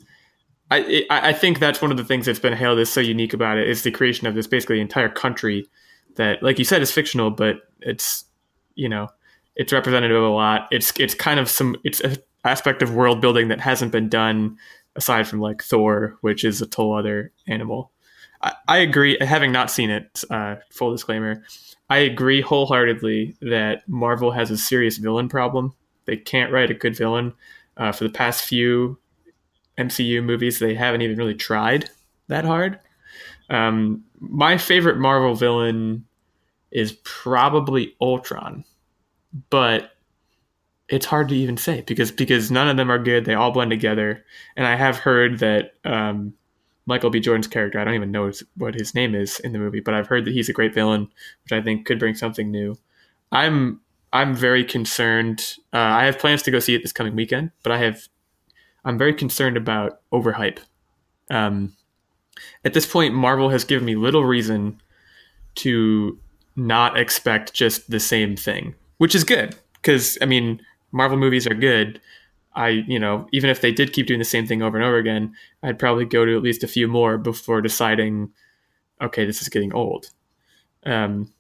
[0.72, 3.58] I I think that's one of the things that's been hailed as so unique about
[3.58, 5.68] it is the creation of this basically entire country
[6.16, 8.26] that, like you said, is fictional, but it's
[8.76, 9.10] you know
[9.56, 10.68] it's representative of a lot.
[10.72, 14.58] It's it's kind of some it's an aspect of world building that hasn't been done
[14.96, 17.92] aside from like Thor, which is a total other animal.
[18.42, 19.18] I, I agree.
[19.20, 21.44] Having not seen it, uh, full disclaimer,
[21.90, 25.74] I agree wholeheartedly that Marvel has a serious villain problem.
[26.06, 27.34] They can't write a good villain.
[27.78, 29.00] Uh, for the past few
[29.88, 31.90] MCU movies, they haven't even really tried
[32.28, 32.80] that hard.
[33.50, 36.06] Um, my favorite Marvel villain
[36.72, 38.64] is probably Ultron,
[39.50, 39.92] but
[40.88, 43.26] it's hard to even say because because none of them are good.
[43.26, 44.24] They all blend together,
[44.56, 46.34] and I have heard that um,
[46.86, 47.20] Michael B.
[47.20, 47.80] Jordan's character.
[47.80, 50.34] I don't even know what his name is in the movie, but I've heard that
[50.34, 51.10] he's a great villain,
[51.44, 52.78] which I think could bring something new.
[53.32, 53.82] I'm
[54.14, 55.56] I'm very concerned.
[55.74, 58.08] Uh, I have plans to go see it this coming weekend, but I have
[58.86, 60.60] I'm very concerned about overhype.
[61.30, 61.76] Um,
[62.66, 64.82] at this point, Marvel has given me little reason
[65.56, 66.20] to
[66.56, 71.54] not expect just the same thing, which is good because I mean Marvel movies are
[71.54, 72.00] good.
[72.54, 74.98] I, you know, even if they did keep doing the same thing over and over
[74.98, 78.30] again, I'd probably go to at least a few more before deciding,
[79.02, 80.08] okay, this is getting old.
[80.86, 81.32] Um,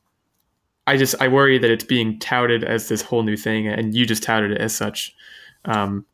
[0.88, 4.06] I just I worry that it's being touted as this whole new thing, and you
[4.06, 5.14] just touted it as such.
[5.66, 6.06] Um,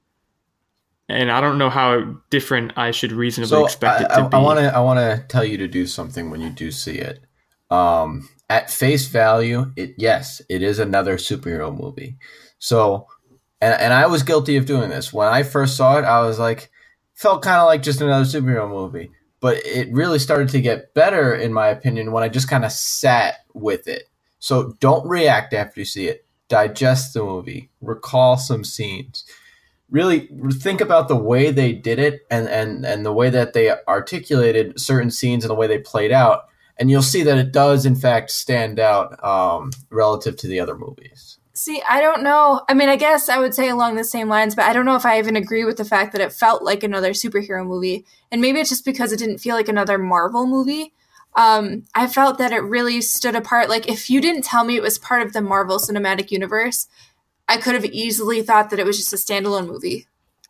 [1.09, 4.27] and I don't know how different I should reasonably So expect I, it to I,
[4.27, 4.37] be.
[4.37, 6.97] I want to I want to tell you to do something when you do see
[6.97, 7.21] it.
[7.69, 12.17] Um, at face value, it yes, it is another superhero movie.
[12.59, 13.07] So,
[13.61, 16.05] and and I was guilty of doing this when I first saw it.
[16.05, 16.71] I was like,
[17.13, 19.11] felt kind of like just another superhero movie.
[19.39, 22.71] But it really started to get better, in my opinion, when I just kind of
[22.71, 24.09] sat with it.
[24.39, 26.25] So don't react after you see it.
[26.49, 29.25] digest the movie, recall some scenes,
[29.89, 33.71] really think about the way they did it and and and the way that they
[33.87, 36.45] articulated certain scenes and the way they played out,
[36.77, 40.77] and you'll see that it does in fact stand out um, relative to the other
[40.77, 41.37] movies.
[41.53, 42.61] See, I don't know.
[42.69, 44.95] I mean, I guess I would say along the same lines, but I don't know
[44.95, 48.05] if I even agree with the fact that it felt like another superhero movie.
[48.31, 50.93] And maybe it's just because it didn't feel like another Marvel movie.
[51.35, 53.69] Um, I felt that it really stood apart.
[53.69, 56.87] Like, if you didn't tell me it was part of the Marvel Cinematic Universe,
[57.47, 60.07] I could have easily thought that it was just a standalone movie.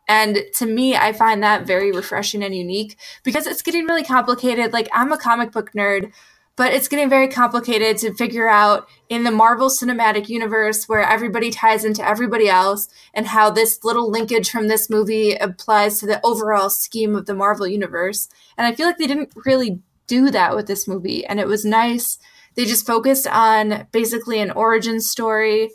[0.08, 4.72] And to me, I find that very refreshing and unique because it's getting really complicated.
[4.72, 6.12] Like, I'm a comic book nerd
[6.58, 11.52] but it's getting very complicated to figure out in the Marvel Cinematic Universe where everybody
[11.52, 16.20] ties into everybody else and how this little linkage from this movie applies to the
[16.26, 18.28] overall scheme of the Marvel Universe.
[18.56, 21.24] And I feel like they didn't really do that with this movie.
[21.24, 22.18] And it was nice.
[22.56, 25.70] They just focused on basically an origin story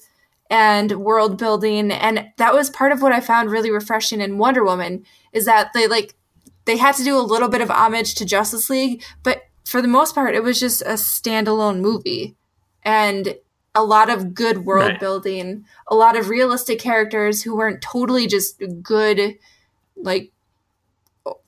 [0.50, 1.92] and world building.
[1.92, 5.72] And that was part of what I found really refreshing in Wonder Woman is that
[5.74, 6.16] they like
[6.66, 9.88] they had to do a little bit of homage to Justice League, but for the
[9.88, 12.36] most part, it was just a standalone movie
[12.84, 13.36] and
[13.76, 15.00] a lot of good world right.
[15.00, 19.38] building, a lot of realistic characters who weren't totally just good,
[19.96, 20.32] like,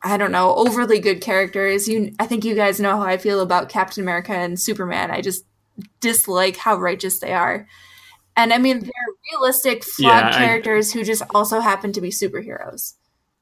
[0.01, 1.87] I don't know, overly good characters.
[1.87, 5.11] You, I think you guys know how I feel about Captain America and Superman.
[5.11, 5.45] I just
[5.99, 7.67] dislike how righteous they are.
[8.37, 8.91] And I mean, they're
[9.31, 12.95] realistic, flawed yeah, characters I, who just also happen to be superheroes.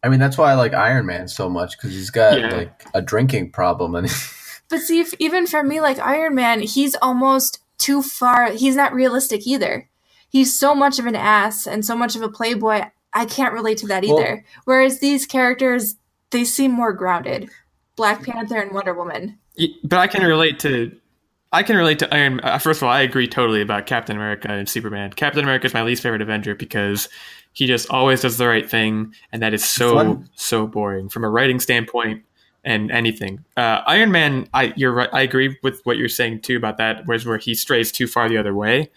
[0.03, 2.55] I mean, that's why I like Iron Man so much because he's got yeah.
[2.55, 4.09] like a drinking problem and
[4.69, 8.51] But see, if, even for me, like Iron Man, he's almost too far.
[8.51, 9.89] He's not realistic either.
[10.29, 12.85] He's so much of an ass and so much of a playboy.
[13.13, 14.15] I can't relate to that either.
[14.15, 15.97] Well, Whereas these characters,
[16.31, 17.51] they seem more grounded.
[17.95, 19.37] Black Panther and Wonder Woman.
[19.83, 20.91] But I can relate to
[21.53, 22.39] I can relate to Iron.
[22.41, 25.13] Uh, first of all, I agree totally about Captain America and Superman.
[25.13, 27.07] Captain America is my least favorite Avenger because
[27.53, 30.29] he just always does the right thing, and that is so Fun.
[30.33, 32.23] so boring from a writing standpoint
[32.63, 33.45] and anything.
[33.55, 35.09] Uh, Iron Man, I you're right.
[35.13, 38.27] I agree with what you're saying too about that, whereas where he strays too far
[38.27, 38.89] the other way.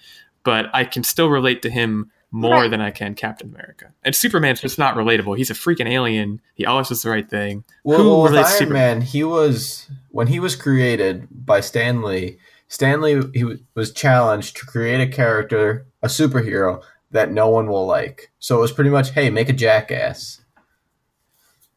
[0.43, 2.71] But I can still relate to him more right.
[2.71, 3.93] than I can Captain America.
[4.05, 5.37] And Superman's just not relatable.
[5.39, 6.41] He's a freaking alien.
[6.55, 7.65] He always does the right thing.
[7.83, 8.99] Well, Who well with Iron Superman?
[8.99, 12.39] Man, he was when he was created by Stan Lee.
[12.69, 17.87] Stan Lee he was challenged to create a character, a superhero that no one will
[17.87, 18.31] like.
[18.39, 20.43] So it was pretty much, hey, make a jackass,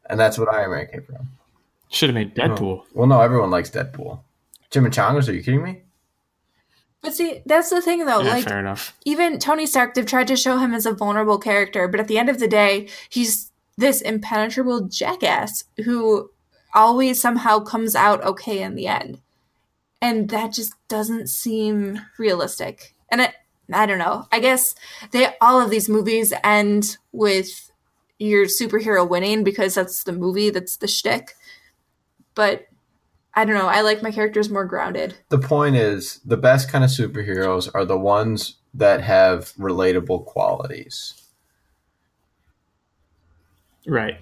[0.08, 1.28] and that's what Iron Man came from.
[1.88, 2.60] Should have made Deadpool.
[2.60, 2.84] No.
[2.92, 4.20] Well, no, everyone likes Deadpool.
[4.70, 5.28] Jim and Chimichangas?
[5.28, 5.82] Are you kidding me?
[7.02, 8.20] But see, that's the thing though.
[8.20, 8.94] Yeah, like, fair enough.
[9.04, 12.18] Even Tony Stark, they've tried to show him as a vulnerable character, but at the
[12.18, 16.30] end of the day, he's this impenetrable jackass who
[16.74, 19.20] always somehow comes out okay in the end.
[20.02, 22.94] And that just doesn't seem realistic.
[23.10, 23.34] And it,
[23.72, 24.26] I don't know.
[24.30, 24.74] I guess
[25.10, 27.70] they all of these movies end with
[28.18, 31.34] your superhero winning because that's the movie, that's the shtick
[32.34, 32.66] but
[33.40, 33.68] I don't know.
[33.68, 35.14] I like my characters more grounded.
[35.30, 41.14] The point is, the best kind of superheroes are the ones that have relatable qualities.
[43.86, 44.18] Right.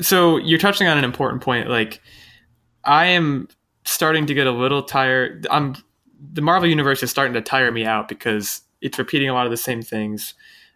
[0.00, 1.68] so you're touching on an important point.
[1.68, 2.00] Like,
[2.82, 3.46] I am
[3.84, 5.46] starting to get a little tired.
[5.48, 5.76] I'm
[6.32, 9.52] the Marvel universe is starting to tire me out because it's repeating a lot of
[9.52, 10.34] the same things.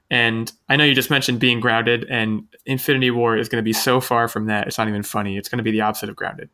[0.08, 3.72] And I know you just mentioned being grounded, and Infinity War is going to be
[3.72, 4.68] so far from that.
[4.68, 5.36] It's not even funny.
[5.36, 6.48] It's going to be the opposite of grounded.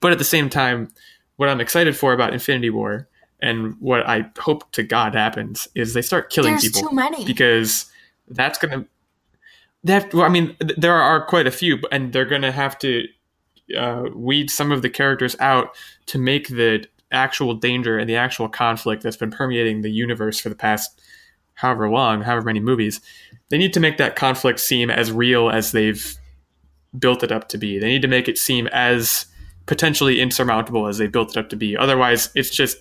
[0.00, 0.92] But at the same time,
[1.36, 3.08] what I'm excited for about Infinity War
[3.40, 6.88] and what I hope to God happens is they start killing There's people.
[6.88, 7.24] Too many.
[7.24, 7.86] Because
[8.28, 9.92] that's going to.
[9.92, 13.06] Have, well, I mean, there are quite a few, and they're going to have to
[13.76, 15.76] uh, weed some of the characters out
[16.06, 20.48] to make the actual danger and the actual conflict that's been permeating the universe for
[20.48, 21.00] the past
[21.54, 23.00] however long, however many movies,
[23.48, 26.16] they need to make that conflict seem as real as they've
[26.98, 27.78] built it up to be.
[27.78, 29.26] They need to make it seem as
[29.66, 31.76] potentially insurmountable as they built it up to be.
[31.76, 32.78] Otherwise, it's just,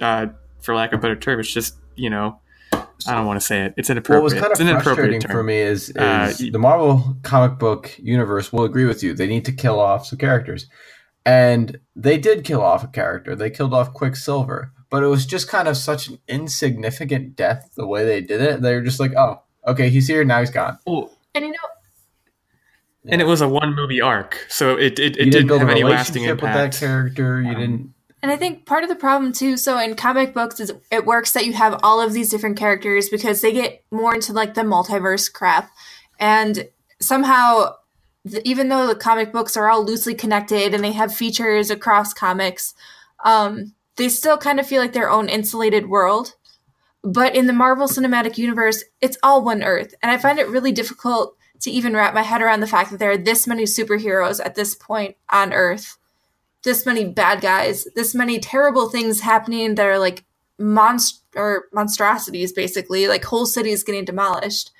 [0.00, 0.26] uh,
[0.60, 2.40] for lack of a better term, it's just you know,
[2.72, 3.74] I don't want to say it.
[3.76, 4.22] It's inappropriate.
[4.22, 7.94] What was kind of frustrating for me is, uh, is uh, the Marvel comic book
[7.98, 9.14] universe will agree with you.
[9.14, 10.66] They need to kill off some characters,
[11.24, 13.34] and they did kill off a character.
[13.34, 17.86] They killed off Quicksilver but it was just kind of such an insignificant death the
[17.86, 18.62] way they did it.
[18.62, 20.78] They were just like, oh, okay, he's here, now he's gone.
[20.88, 21.10] Ooh.
[21.34, 21.58] And you know,
[23.08, 25.84] and it was a one movie arc, so it it, it didn't, didn't have any
[25.84, 27.42] lasting impact with that character.
[27.42, 27.94] You um, didn't.
[28.22, 31.32] And I think part of the problem too, so in comic books, is it works
[31.32, 34.62] that you have all of these different characters because they get more into like the
[34.62, 35.70] multiverse crap,
[36.18, 36.68] and
[37.00, 37.74] somehow,
[38.44, 42.74] even though the comic books are all loosely connected and they have features across comics,
[43.24, 46.34] um, they still kind of feel like their own insulated world.
[47.06, 49.94] but in the Marvel Cinematic Universe, it's all one Earth.
[50.02, 52.98] And I find it really difficult to even wrap my head around the fact that
[52.98, 55.98] there are this many superheroes at this point on Earth,
[56.62, 60.24] this many bad guys, this many terrible things happening that are like
[60.58, 64.70] monst or monstrosities, basically, like whole cities getting demolished.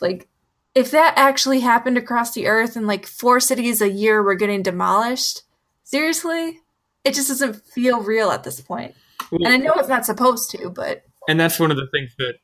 [0.00, 0.28] Like,
[0.74, 4.62] if that actually happened across the Earth and like four cities a year were getting
[4.62, 5.42] demolished,
[5.84, 6.60] seriously,
[7.04, 8.94] it just doesn't feel real at this point.
[9.30, 12.34] And I know it's not supposed to, but and that's one of the things that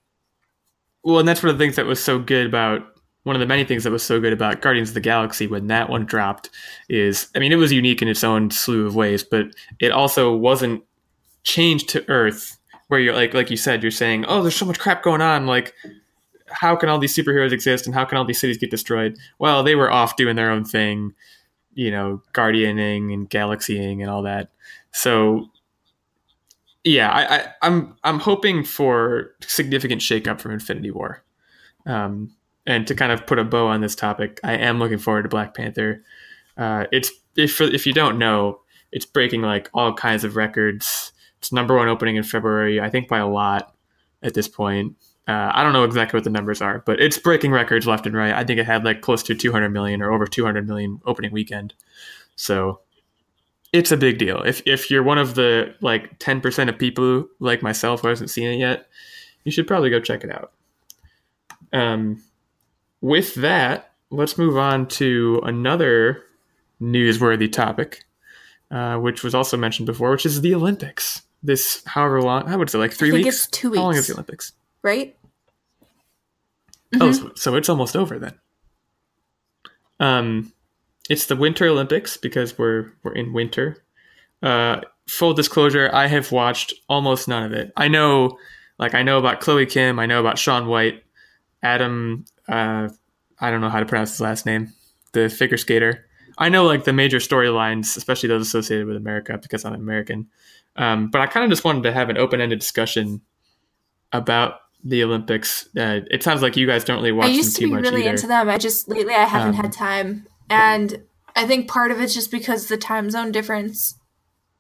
[1.03, 2.83] well and that's one of the things that was so good about
[3.25, 5.66] one of the many things that was so good about guardians of the galaxy when
[5.66, 6.51] that one dropped
[6.89, 9.47] is i mean it was unique in its own slew of ways but
[9.79, 10.83] it also wasn't
[11.43, 12.59] changed to earth
[12.89, 15.47] where you're like like you said you're saying oh there's so much crap going on
[15.47, 15.75] like
[16.51, 19.16] how can all these superheroes exist and how can all these cities get destroyed?
[19.39, 21.14] Well they were off doing their own thing
[21.75, 24.51] you know guardianing and galaxying and all that.
[24.93, 25.51] So
[26.83, 31.23] yeah, I, I, I'm I'm hoping for significant shakeup from Infinity War,
[31.87, 32.35] um,
[32.67, 35.29] and to kind of put a bow on this topic, I am looking forward to
[35.29, 36.05] Black Panther.
[36.57, 38.61] Uh, it's if if you don't know,
[38.93, 41.13] it's breaking like all kinds of records.
[41.39, 43.75] It's number one opening in February, I think by a lot
[44.23, 44.97] at this point.
[45.27, 48.17] Uh, I don't know exactly what the numbers are, but it's breaking records left and
[48.17, 48.35] right.
[48.35, 51.73] I think it had like close to 200 million or over 200 million opening weekend.
[52.37, 52.81] So
[53.73, 54.43] it's a big deal.
[54.43, 58.49] If if you're one of the like 10% of people like myself who hasn't seen
[58.49, 58.89] it yet,
[59.45, 60.53] you should probably go check it out.
[61.73, 62.23] Um,
[63.01, 66.24] with that, let's move on to another
[66.80, 68.05] newsworthy topic,
[68.70, 71.22] uh, which was also mentioned before, which is the Olympics.
[71.42, 73.36] This, however long, how would it say, like three I think weeks?
[73.44, 74.01] it's two How long weeks.
[74.01, 74.53] is the Olympics?
[74.82, 75.16] right?
[77.01, 78.34] Oh, so, so it's almost over then.
[80.01, 80.53] Um,
[81.09, 83.82] it's the Winter Olympics because we're we're in winter.
[84.42, 87.72] Uh, full disclosure, I have watched almost none of it.
[87.76, 88.38] I know,
[88.78, 91.03] like I know about Chloe Kim, I know about Shaun White,
[91.63, 92.25] Adam.
[92.49, 92.89] Uh,
[93.41, 94.73] I don't know how to pronounce his last name.
[95.13, 96.07] The figure skater.
[96.39, 100.29] I know like the major storylines, especially those associated with America, because I'm American.
[100.77, 103.21] Um, but I kind of just wanted to have an open-ended discussion
[104.13, 105.69] about the Olympics.
[105.77, 108.11] Uh, it sounds like you guys don't really watch I used to be really either.
[108.11, 108.49] into them.
[108.49, 111.03] I just lately I haven't Um, had time, and
[111.37, 113.97] I think part of it's just because the time zone difference,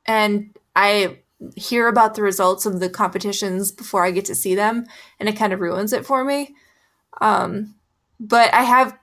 [0.04, 1.20] and I
[1.56, 4.84] hear about the results of the competitions before I get to see them,
[5.18, 6.54] and it kind of ruins it for me.
[7.20, 7.74] Um,
[8.18, 8.96] but I have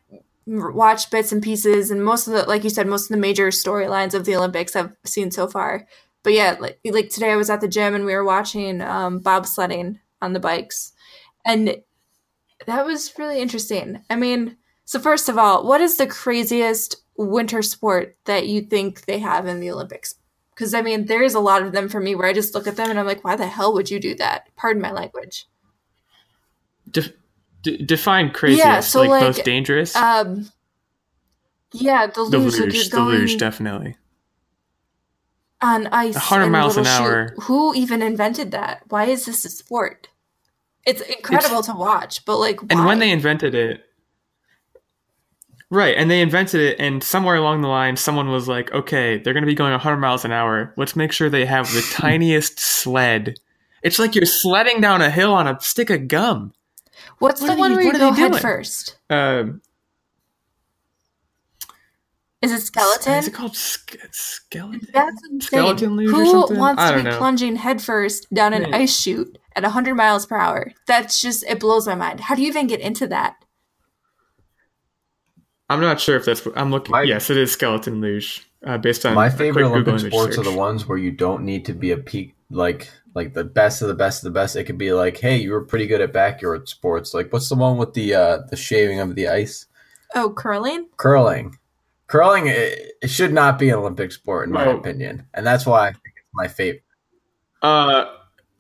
[0.45, 3.47] watched bits and pieces, and most of the, like you said, most of the major
[3.49, 5.88] storylines of the Olympics I've seen so far.
[6.24, 9.22] But yeah, like, like today I was at the gym and we were watching um,
[9.22, 10.93] bobsledding on the bikes,
[11.45, 11.78] and
[12.65, 14.01] that was really interesting.
[14.09, 19.05] I mean, so first of all, what is the craziest winter sport that you think
[19.05, 20.15] they have in the Olympics?
[20.51, 22.68] Because I mean, there is a lot of them for me where I just look
[22.68, 24.47] at them and I'm like, why the hell would you do that?
[24.55, 25.45] Pardon my language.
[27.68, 29.95] De- define crazy Yeah, so, like, like, most dangerous.
[29.95, 30.49] Um,
[31.74, 33.95] yeah, the the luge, like luge, the luge, definitely.
[35.61, 37.36] on ice, 100 and miles an shoe- hour.
[37.43, 38.84] Who even invented that?
[38.89, 40.07] Why is this a sport?
[40.86, 43.84] It's incredible to watch, but like, And when they invented it,
[45.70, 45.97] right?
[45.97, 49.43] And they invented it, and somewhere along the line, someone was like, "Okay, they're going
[49.43, 50.74] to be going 100 miles an hour.
[50.78, 53.38] Let's make sure they have the tiniest sled."
[53.84, 56.53] It's like you're sledding down a hill on a stick of gum.
[57.20, 58.41] What's what the one they- where you what go head doing?
[58.41, 58.97] first?
[59.09, 59.61] Um,
[62.41, 63.13] Is it skeleton?
[63.15, 64.88] Is it called ske- skeleton?
[64.93, 65.41] That's insane.
[65.41, 66.57] Skeleton luge or Who something?
[66.57, 67.18] wants I to be don't know.
[67.18, 68.76] plunging headfirst down an Right.
[68.82, 70.72] ice chute at 100 miles per hour?
[70.86, 72.20] That's just, it blows my mind.
[72.20, 73.36] How do you even get into that?
[75.70, 76.45] I'm not sure if that's.
[76.45, 76.91] what I'm looking.
[76.91, 78.47] My- yes, it is skeleton luge.
[78.66, 81.66] Uh, based on My favorite Olympic Googling sports are the ones where you don't need
[81.66, 84.55] to be a peak like like the best of the best of the best.
[84.55, 87.14] It could be like, hey, you were pretty good at backyard sports.
[87.14, 89.68] Like what's the one with the uh the shaving of the ice?
[90.16, 90.88] Oh, curling?
[90.97, 91.58] Curling.
[92.08, 94.78] Curling it, it should not be an Olympic sport in my Oh.
[94.78, 95.28] opinion.
[95.34, 96.84] And that's why I think it's my favorite.
[97.62, 98.05] Uh,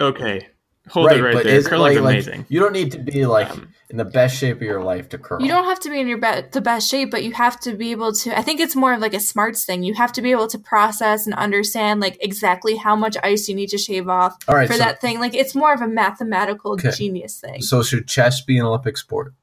[0.01, 0.49] okay.
[0.89, 1.57] Hold it right there.
[1.57, 2.45] it's Curling's like- like, amazing.
[2.49, 5.17] you don't need to be like Um, in the best shape of your life to
[5.17, 5.41] curl.
[5.41, 7.73] You don't have to be in your be- the best shape, but you have to
[7.73, 8.37] be able to.
[8.37, 9.83] I think it's more of like a smarts thing.
[9.83, 13.55] You have to be able to process and understand like exactly how much ice you
[13.55, 15.19] need to shave off All right, for so, that thing.
[15.19, 16.91] Like it's more of a mathematical Okay.
[16.91, 17.61] genius thing.
[17.61, 19.33] so should chess be an Olympic sport?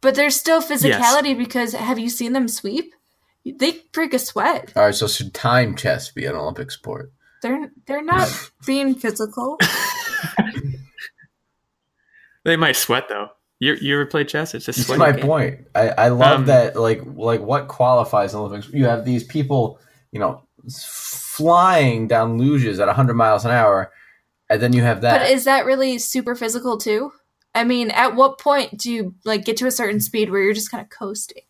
[0.00, 2.92] But there's still physicality because have you seen them sweep?
[3.44, 4.72] They break a sweat.
[4.76, 7.12] All right, so should time chess be an Olympic sport?
[7.42, 8.28] They're they're not
[8.66, 9.58] being physical.
[12.44, 13.28] They might sweat though.
[13.60, 14.54] You you ever play chess?
[14.54, 14.98] It's a sweat.
[14.98, 15.24] my game.
[15.24, 15.60] point.
[15.74, 16.74] I, I love Um, that.
[16.76, 18.72] Like like what qualifies an Olympics?
[18.72, 19.78] You have these people,
[20.10, 23.92] you know, flying down luges at 100 miles an hour,
[24.50, 25.20] and then you have that.
[25.20, 27.12] But is that really super physical too?
[27.54, 30.54] I mean, at what point do you like get to a certain speed where you're
[30.54, 31.44] just kind of coasting?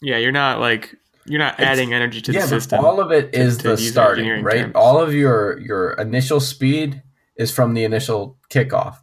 [0.00, 0.94] Yeah, you're not like
[1.28, 2.84] you're not It's- adding energy to yeah, the but system.
[2.84, 4.60] all of it to- is to the starting, engineering right?
[4.62, 4.72] terms.
[4.74, 7.02] All of your your initial speed
[7.36, 8.96] is from the initial kickoff,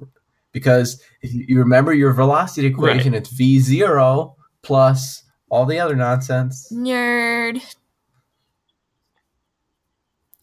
[0.52, 5.96] because if you you remember your velocity equation, it's v zero plus all the other
[5.96, 6.70] nonsense.
[6.74, 7.62] Nerd.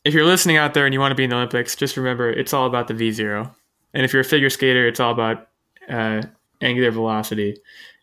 [0.04, 2.28] if you're listening out there and you want to be in the Olympics, just remember
[2.30, 3.54] it's all about the V zero.
[3.94, 5.48] And if you're a figure skater, it's all about
[5.88, 6.22] uh,
[6.60, 7.56] angular velocity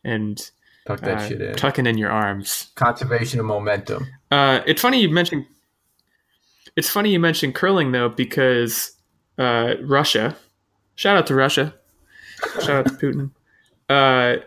[0.03, 0.49] and
[0.89, 1.55] Tuck that uh, shit in.
[1.55, 2.69] tucking in your arms.
[2.75, 4.07] Conservation of momentum.
[4.31, 5.45] Uh, it's funny you mentioned.
[6.75, 8.91] It's funny you mentioned curling though, because
[9.37, 10.35] uh, Russia.
[10.95, 11.73] Shout out to Russia.
[12.61, 13.31] Shout out to Putin.
[13.87, 14.43] Uh,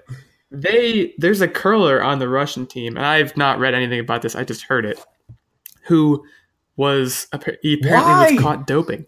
[0.51, 4.34] they there's a curler on the Russian team, and I've not read anything about this.
[4.36, 5.03] I just heard it.
[5.84, 6.24] Who
[6.76, 7.26] was
[7.62, 8.30] he apparently Why?
[8.32, 9.07] was caught doping.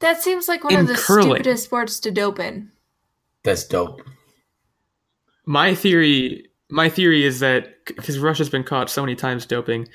[0.00, 1.28] That seems like one In of the curling.
[1.30, 2.70] stupidest sports to dope in.
[3.42, 4.00] That's dope.
[5.46, 9.88] My theory, my theory is that because Russia's been caught so many times doping,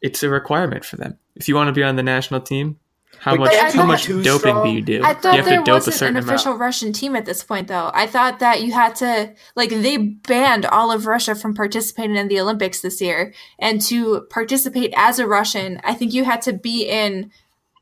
[0.00, 1.18] it's a requirement for them.
[1.36, 2.78] If you want to be on the national team,
[3.18, 4.64] how But much can't how be much doping strong?
[4.64, 5.04] do you do?
[5.04, 6.60] I you thought have there to dope a wasn't certain an official amount.
[6.60, 7.90] Russian team at this point, though.
[7.94, 12.28] I thought that you had to, like, they banned all of Russia from participating in
[12.28, 13.32] the Olympics this year.
[13.60, 17.30] And to participate as a Russian, I think you had to be in,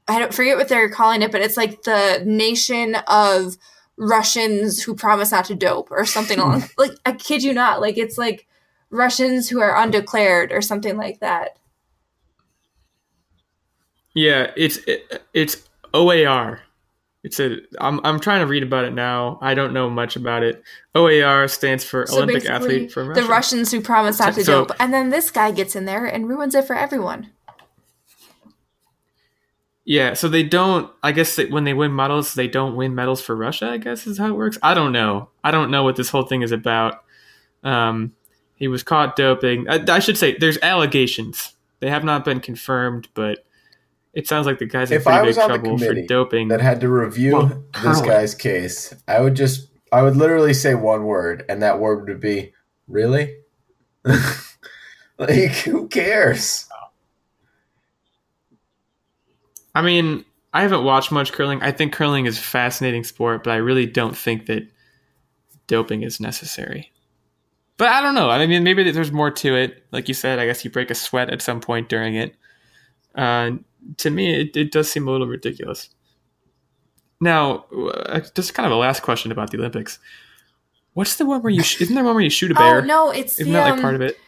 [0.08, 3.56] I don't forget what they're calling it, but it's like the nation of
[4.00, 6.64] Russians who promise not to dope or something along.
[6.78, 7.80] Like, I kid you not.
[7.82, 8.46] Like, it's like
[8.90, 11.58] Russians who are undeclared or something like that.
[14.14, 16.60] Yeah, it's it, it's OAR.
[17.22, 17.58] It's a.
[17.80, 19.38] I'm I'm trying to read about it now.
[19.42, 20.64] I don't know much about it.
[20.94, 23.20] OAR stands for So Olympic Athlete from Russia.
[23.20, 26.06] the Russians who promise not to So- dope, and then this guy gets in there
[26.06, 27.30] and ruins it for everyone.
[29.84, 30.90] Yeah, so they don't.
[31.02, 33.70] I guess that when they win medals, they don't win medals for Russia.
[33.70, 34.58] I guess is how it works.
[34.62, 35.30] I don't know.
[35.42, 37.02] I don't know what this whole thing is about.
[37.62, 38.12] Um,
[38.54, 39.68] he was caught doping.
[39.68, 41.54] I, I should say there's allegations.
[41.80, 43.44] They have not been confirmed, but
[44.12, 46.48] it sounds like the guy's in If pretty big trouble for doping.
[46.48, 48.94] That had to review Well, this guy's case.
[49.08, 52.52] I would just, I would literally say one word, and that word would be,
[52.86, 53.36] "Really."
[55.18, 56.68] like, who cares?
[59.74, 61.62] I mean, I haven't watched much curling.
[61.62, 64.68] I think curling is a fascinating sport, but I really don't think that
[65.66, 66.90] doping is necessary.
[67.76, 68.28] But I don't know.
[68.28, 69.84] I mean, maybe there's more to it.
[69.90, 72.34] Like you said, I guess you break a sweat at some point during it.
[73.14, 73.52] Uh,
[73.98, 75.88] to me, it, it does seem a little ridiculous.
[77.20, 79.98] Now, uh, just kind of a last question about the Olympics.
[80.94, 82.78] What's the one where you sh- isn't there one where you shoot a bear?
[82.78, 84.18] Oh no, it's Isn't the that like um, part of it?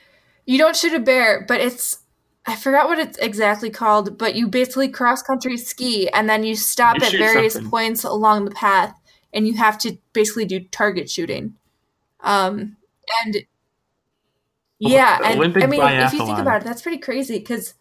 [0.47, 1.99] you don't shoot a bear, but it's
[2.45, 6.57] I forgot what it's exactly called, but you basically cross country ski and then you
[6.57, 7.71] stop You at various something.
[7.71, 8.99] points along the path
[9.33, 11.55] and you have to basically do target shooting.
[12.21, 12.77] Um
[13.25, 13.37] and
[14.79, 17.75] yeah, and I mean if you think about it, that's pretty crazy cuz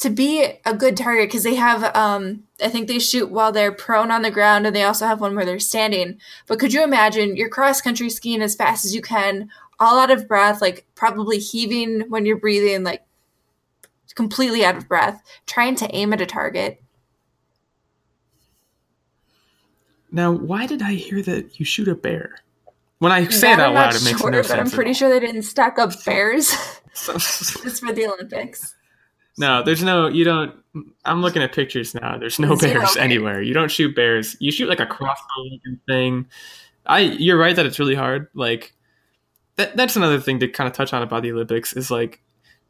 [0.00, 3.72] to be a good target cuz they have um I think they shoot while they're
[3.72, 6.18] prone on the ground and they also have one where they're standing.
[6.48, 9.48] But could you imagine you're cross country skiing as fast as you can,
[9.78, 13.02] all out of breath, like probably heaving when you're breathing, like
[14.14, 16.82] completely out of breath, trying to aim at a target.
[20.10, 22.36] Now, why did I hear that you shoot a bear?
[22.98, 24.58] When I say That it out loud, it makes sure, no sense.
[24.60, 26.50] I'm pretty sure they didn't stack up bears
[26.94, 28.74] just for the Olympics.
[29.36, 30.08] no, there's no.
[30.08, 30.54] You don't.
[31.04, 32.18] I'm looking at pictures now.
[32.18, 33.04] There's no Zero bears bear.
[33.04, 33.42] anywhere.
[33.42, 34.36] You don't shoot bears.
[34.40, 35.44] You shoot like a crossbow
[35.88, 36.26] thing.
[36.86, 37.00] I.
[37.00, 38.28] You're right that it's really hard.
[38.34, 38.72] Like
[39.56, 39.76] that.
[39.76, 42.20] That's another thing to kind of touch on about the Olympics is like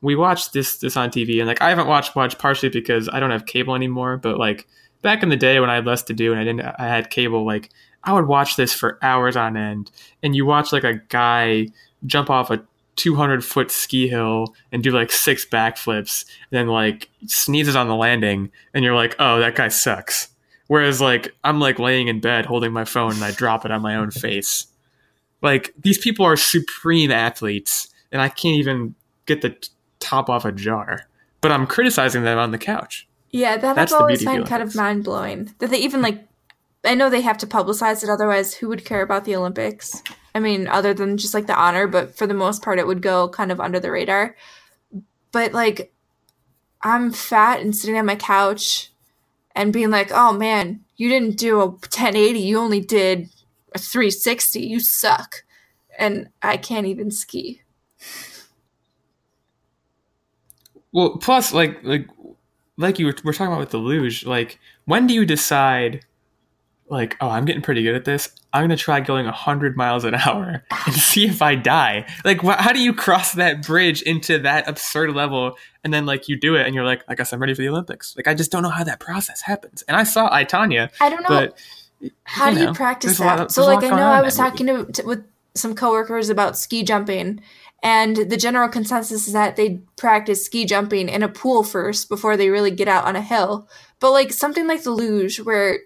[0.01, 3.21] we watch this this on TV and like I haven't watched much partially because I
[3.21, 4.17] don't have cable anymore.
[4.17, 4.67] But like
[5.03, 7.11] back in the day when I had less to do and I didn't I had
[7.11, 7.71] cable, like
[8.05, 9.91] I would watch this for hours on end.
[10.23, 11.69] And you watch like a guy
[12.07, 12.63] jump off a
[12.97, 17.95] 200 foot ski hill and do like six backflips, and then like sneezes on the
[17.95, 20.29] landing, and you're like, oh, that guy sucks.
[20.67, 23.83] Whereas like I'm like laying in bed holding my phone and I drop it on
[23.83, 24.67] my own face.
[25.41, 28.95] Like these people are supreme athletes, and I can't even
[29.27, 29.57] get the
[30.01, 31.07] top off a jar.
[31.41, 33.07] But I'm criticizing them on the couch.
[33.31, 35.55] Yeah, that That's I've always find kind of mind blowing.
[35.59, 36.27] That they even like
[36.85, 40.03] I know they have to publicize it, otherwise who would care about the Olympics?
[40.35, 43.03] I mean, other than just like the honor, but for the most part it would
[43.03, 44.37] go kind of under the radar.
[45.33, 45.93] But like
[46.83, 48.93] I'm fat and sitting on my couch
[49.55, 53.29] and being like, oh man, you didn't do a 1080, you only did
[53.75, 55.45] a 360, you suck.
[55.99, 57.63] And I can't even ski.
[60.93, 62.07] Well, plus like like
[62.77, 66.05] like you were, we're talking about with the luge, like when do you decide,
[66.89, 68.31] like, oh, I'm getting pretty good at this.
[68.53, 72.07] I'm gonna try going 100 miles an hour and see if I die.
[72.25, 76.29] Like, wh- how do you cross that bridge into that absurd level, and then like
[76.29, 78.17] you do it, and you're like, I guess I'm ready for the Olympics.
[78.17, 79.83] Like, I just don't know how that process happens.
[79.83, 81.29] And I saw I Tanya, I don't know.
[81.29, 81.59] but
[82.25, 83.45] How do know, you practice there's a lot that?
[83.47, 85.25] of- so, like, I know I was talking to, to with
[85.55, 87.41] some coworkers about ski jumping,
[87.83, 92.37] and the general consensus is that they practice ski jumping in a pool first before
[92.37, 93.69] they really get out on a hill.
[94.01, 95.81] But like something like the luge, where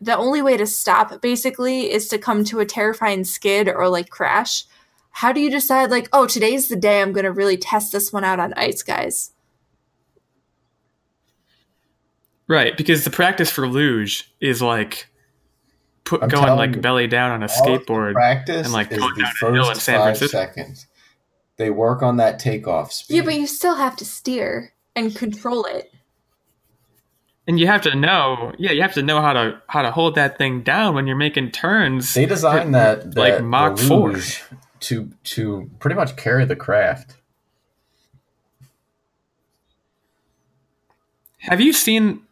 [0.00, 4.10] the only way to stop basically is to come to a terrifying skid or like
[4.10, 4.64] crash.
[5.10, 8.12] How do you decide, like, oh, today's the day I'm going to really test this
[8.12, 9.32] one out on ice, guys?
[12.48, 15.08] right because the practice for luge is like
[16.04, 18.12] put I'm going like you, belly down on a All skateboard.
[18.12, 20.38] practice and, like, going down a hill in San Francisco.
[20.38, 20.86] seconds.
[21.62, 23.14] They work on that takeoff speed.
[23.14, 25.92] Yeah, but you still have to steer and control it.
[27.46, 30.16] and you have to know yeah you have to know how to how to hold
[30.16, 34.18] that thing down when you're making turns They designed that, that Like Mach the 4.
[34.80, 37.14] to to pretty much carry the craft.
[41.38, 42.22] have you seen Fra-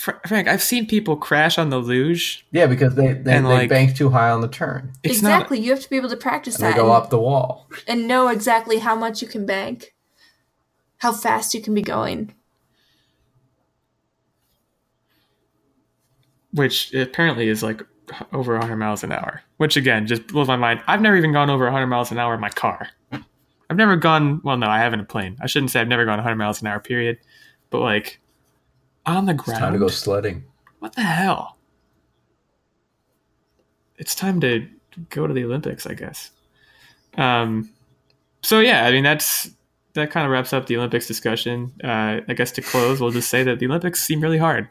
[0.00, 3.68] frank i've seen people crash on the luge Yeah, because they they, And, they like-
[3.70, 5.58] bank too high on the turn it's exactly.
[5.60, 7.68] you have to be able to practice and they that go and, up the wall.
[7.86, 9.94] and know exactly how much you can bank,
[10.98, 12.34] how fast you can be going.
[16.52, 17.82] which apparently is like
[18.32, 21.48] over 100 miles an hour which again just blows my mind i've never even gone
[21.48, 24.98] over 100 miles an hour in my car i've never gone well no i haven't
[24.98, 27.18] a plane i shouldn't say i've never gone 100 miles an hour period
[27.70, 28.18] but like
[29.06, 30.44] on the It's ground time to go sledding.
[30.78, 31.56] what the hell?
[33.96, 34.66] It's time to
[35.10, 36.30] go to the olympics i guess.
[37.16, 37.70] Um
[38.42, 39.50] so yeah i mean that's
[39.94, 41.72] that kind of wraps up the olympics discussion.
[41.82, 44.68] Uh i guess to close we'll just say that the olympics seem really hard.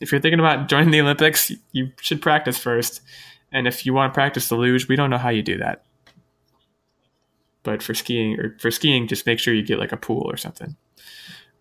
[0.00, 3.00] If you're thinking about joining the olympics you should practice first.
[3.52, 5.84] And if you want to practice the luge we don't know how you do that.
[7.62, 10.36] But for skiing or for skiing just make sure you get like a pool or
[10.36, 10.76] something.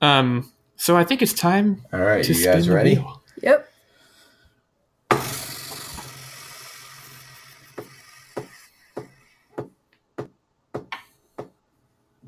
[0.02, 2.96] Um so i think it's time All right, to you guys spin the ready?
[2.96, 3.22] wheel.
[3.44, 3.70] Yep.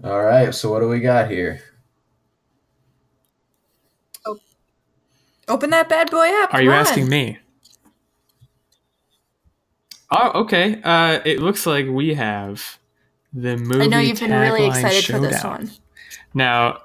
[0.04, 1.62] All right, so what do we got here?
[4.26, 4.38] Oh.
[5.48, 6.50] Open that bad boy up.
[6.54, 6.78] Are come you on.
[6.78, 7.38] asking me?
[10.10, 10.82] Oh, okay.
[10.84, 12.80] Uh, it looks like we have
[13.32, 13.84] the movie.
[13.84, 15.58] I know you've been really tagline excited for this showdown.
[15.60, 15.72] one.
[16.34, 16.80] Now,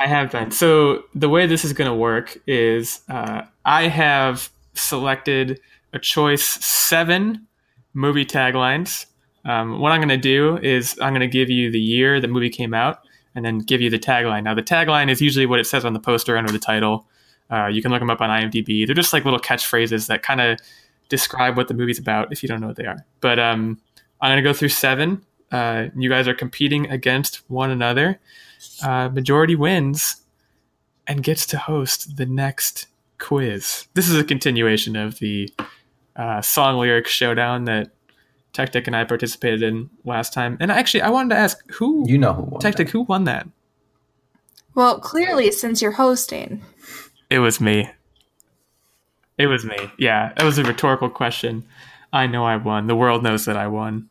[0.00, 0.50] I have been.
[0.50, 5.60] So the way this is going to work is uh, I have selected
[5.92, 7.46] a choice seven
[7.92, 9.04] movie taglines.
[9.44, 12.28] Um, what I'm going to do is I'm going to give you the year the
[12.28, 13.00] movie came out,
[13.34, 14.42] and then give you the tagline.
[14.44, 17.06] Now, the tagline is usually what it says on the poster under the title.
[17.50, 18.86] Uh, you can look them up on IMDb.
[18.86, 20.58] They're just like little catchphrases that kind of
[21.10, 23.04] describe what the movie's about if you don't know what they are.
[23.20, 23.78] But um,
[24.22, 25.22] I'm going to go through seven.
[25.52, 28.18] Uh, you guys are competing against one another.
[28.82, 30.22] Uh, majority wins
[31.06, 32.86] and gets to host the next
[33.18, 33.86] quiz.
[33.94, 35.52] This is a continuation of the
[36.16, 37.90] uh, song lyric showdown that
[38.52, 40.56] Tactic and I participated in last time.
[40.60, 42.60] And actually, I wanted to ask who You know who won.
[42.60, 42.92] Tactic, that.
[42.92, 43.46] who won that?
[44.74, 46.62] Well, clearly, since you're hosting,
[47.28, 47.90] It was me.
[49.38, 49.76] It was me.
[49.98, 51.64] Yeah, that was a rhetorical question.
[52.12, 52.88] I know I won.
[52.88, 54.10] The world knows that I won.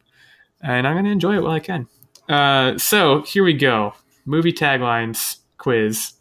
[0.62, 1.88] And I'm going to enjoy it while I can.
[2.28, 3.94] Uh, so here we go.
[4.30, 6.14] Movie taglines quiz.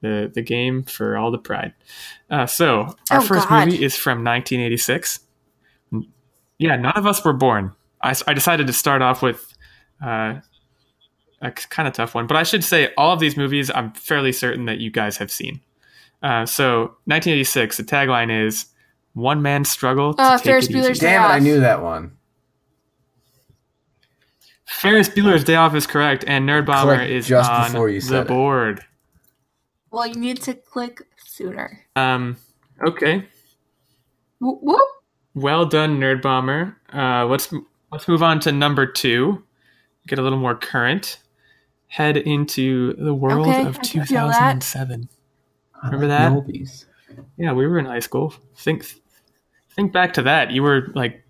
[0.00, 1.74] The, the game for all the pride.
[2.28, 3.66] Uh, so our Oh, first God.
[3.68, 5.20] movie is from 1986.
[6.58, 7.72] Yeah, none of us were born.
[8.02, 9.54] I, I decided to start off with
[10.04, 10.40] uh,
[11.40, 14.32] a kind of tough one, but I should say all of these movies I'm fairly
[14.32, 15.60] certain that you guys have seen.
[16.20, 18.66] Uh, so 1986, the tagline is
[19.14, 21.34] "One man struggle to Uh, take Ferris it Bueller's easy." Day Damn it!
[21.34, 22.16] I knew that one.
[24.72, 28.00] Ferris Bueller's Day Off is correct, and Nerd Bomber Click is just on before you
[28.00, 28.28] the said it.
[28.28, 28.84] board.
[29.90, 31.80] well, you need to click sooner.
[31.96, 32.36] Um,
[32.86, 33.26] okay,
[34.40, 34.80] Whoop, whoop.
[35.34, 36.76] well done, Nerd Bomber.
[36.92, 37.52] Uh, let's
[37.90, 39.42] let's move on to number two.
[40.08, 41.18] Get a little more current.
[41.86, 44.60] Head into the world Okay, of I can feel that.
[44.62, 45.08] 2007.
[45.84, 46.32] Remember like that?
[46.32, 46.86] movies.
[47.36, 48.34] Yeah, we were in high school.
[48.56, 48.86] Think
[49.76, 50.50] think back to that.
[50.50, 51.22] You were like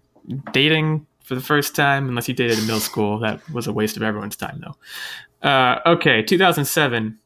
[0.53, 3.19] dating for the first time, unless you dated in middle school.
[3.19, 5.49] That was a waste of everyone's time, though.
[5.49, 7.19] Uh, okay, 2007.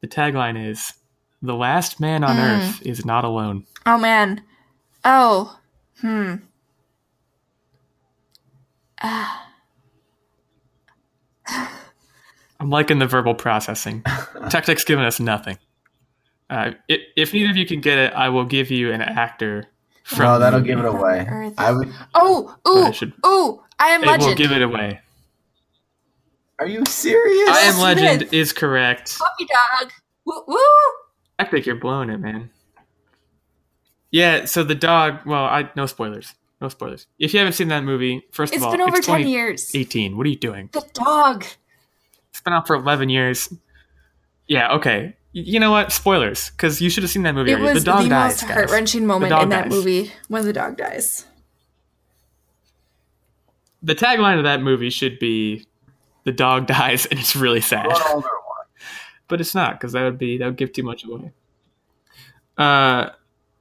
[0.00, 0.94] The tagline is
[1.42, 2.58] "The last man on Mm.
[2.58, 4.42] earth is not alone." Oh man.
[5.04, 5.58] Oh.
[6.00, 6.36] Hmm.
[9.02, 9.46] Ah.
[12.60, 14.02] I'm liking the verbal processing.
[14.50, 15.58] Tactic's given us nothing.
[16.50, 19.64] Uh, i if neither of you can get it, I will give you an actor.
[20.04, 21.26] From no, that'll give it away.
[21.28, 21.54] Earth.
[21.58, 21.90] I would.
[22.14, 23.62] Oh, I ooh, should- ooh!
[23.78, 25.00] I am It will give it away.
[26.58, 27.48] Are you serious?
[27.50, 27.82] I am Smith.
[27.98, 29.18] Legend is correct.
[29.18, 29.90] Puppy dog.
[30.26, 30.58] Woo woo!
[31.38, 32.50] I think you're blowing it, man.
[34.10, 35.26] Yeah, so the dog.
[35.26, 36.34] Well, I no spoilers.
[36.60, 37.06] No spoilers.
[37.18, 39.26] If you haven't seen that movie, first It's of all, it's been over it's ten
[39.26, 39.74] years.
[39.74, 40.16] Eighteen.
[40.16, 40.68] What are you doing?
[40.72, 41.44] The dog.
[42.30, 43.52] It's been out for 11 years.
[44.48, 45.16] Yeah, okay.
[45.34, 45.92] Y- You know what?
[45.92, 47.50] Spoilers, because you should have seen that movie.
[47.50, 47.74] It already.
[47.74, 48.32] was the dog the dies.
[48.32, 48.50] most guys.
[48.56, 49.72] heart wrenching moment dog in that dies.
[49.72, 51.26] movie when the dog dies.
[53.82, 55.66] The tagline of that movie should be,
[56.24, 58.66] "The dog dies and it's really sad," One older one.
[59.28, 61.32] but it's not because that would be that would give too much away.
[62.56, 63.10] Uh,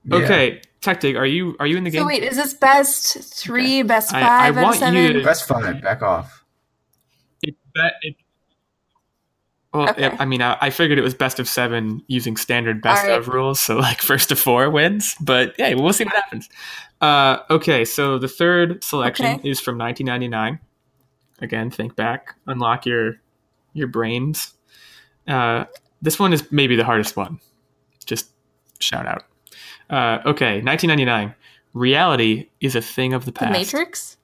[0.05, 0.15] Yeah.
[0.17, 2.01] okay, Tactic, are you are you in the game?
[2.03, 5.13] So wait, is this best three, best five I out of want you seven?
[5.13, 5.81] to- Best five.
[5.81, 6.43] Back off.
[7.41, 8.15] It, that, it,
[9.73, 10.05] well, Okay.
[10.05, 13.17] it- I mean, I, I figured it was best of seven using standard best right.
[13.17, 15.15] of rules, so like first to four wins.
[15.19, 16.49] But yeah, we'll see what happens.
[17.01, 19.49] Uh, okay, so the third selection Okay.
[19.49, 20.59] is from 1999.
[21.41, 23.15] Again, think back, unlock your
[23.73, 24.53] your brains.
[25.27, 25.65] Uh,
[26.01, 27.39] this one is maybe the hardest one.
[28.05, 28.29] Just
[28.79, 29.23] shout out.
[29.89, 31.33] Uh, okay, 1999.
[31.73, 33.51] Reality is a thing of the The past.
[33.51, 34.17] Matrix.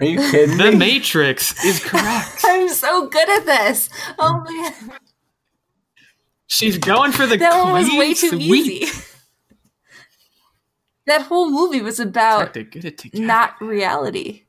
[0.00, 0.76] Are you kidding The me?
[0.78, 2.40] Matrix is correct.
[2.44, 3.88] I'm so good at this.
[4.18, 4.92] Oh man,
[6.46, 8.42] She's going for the that one was way too sweep.
[8.66, 8.92] easy.
[11.06, 14.44] that whole movie was about Tactic, get it not reality.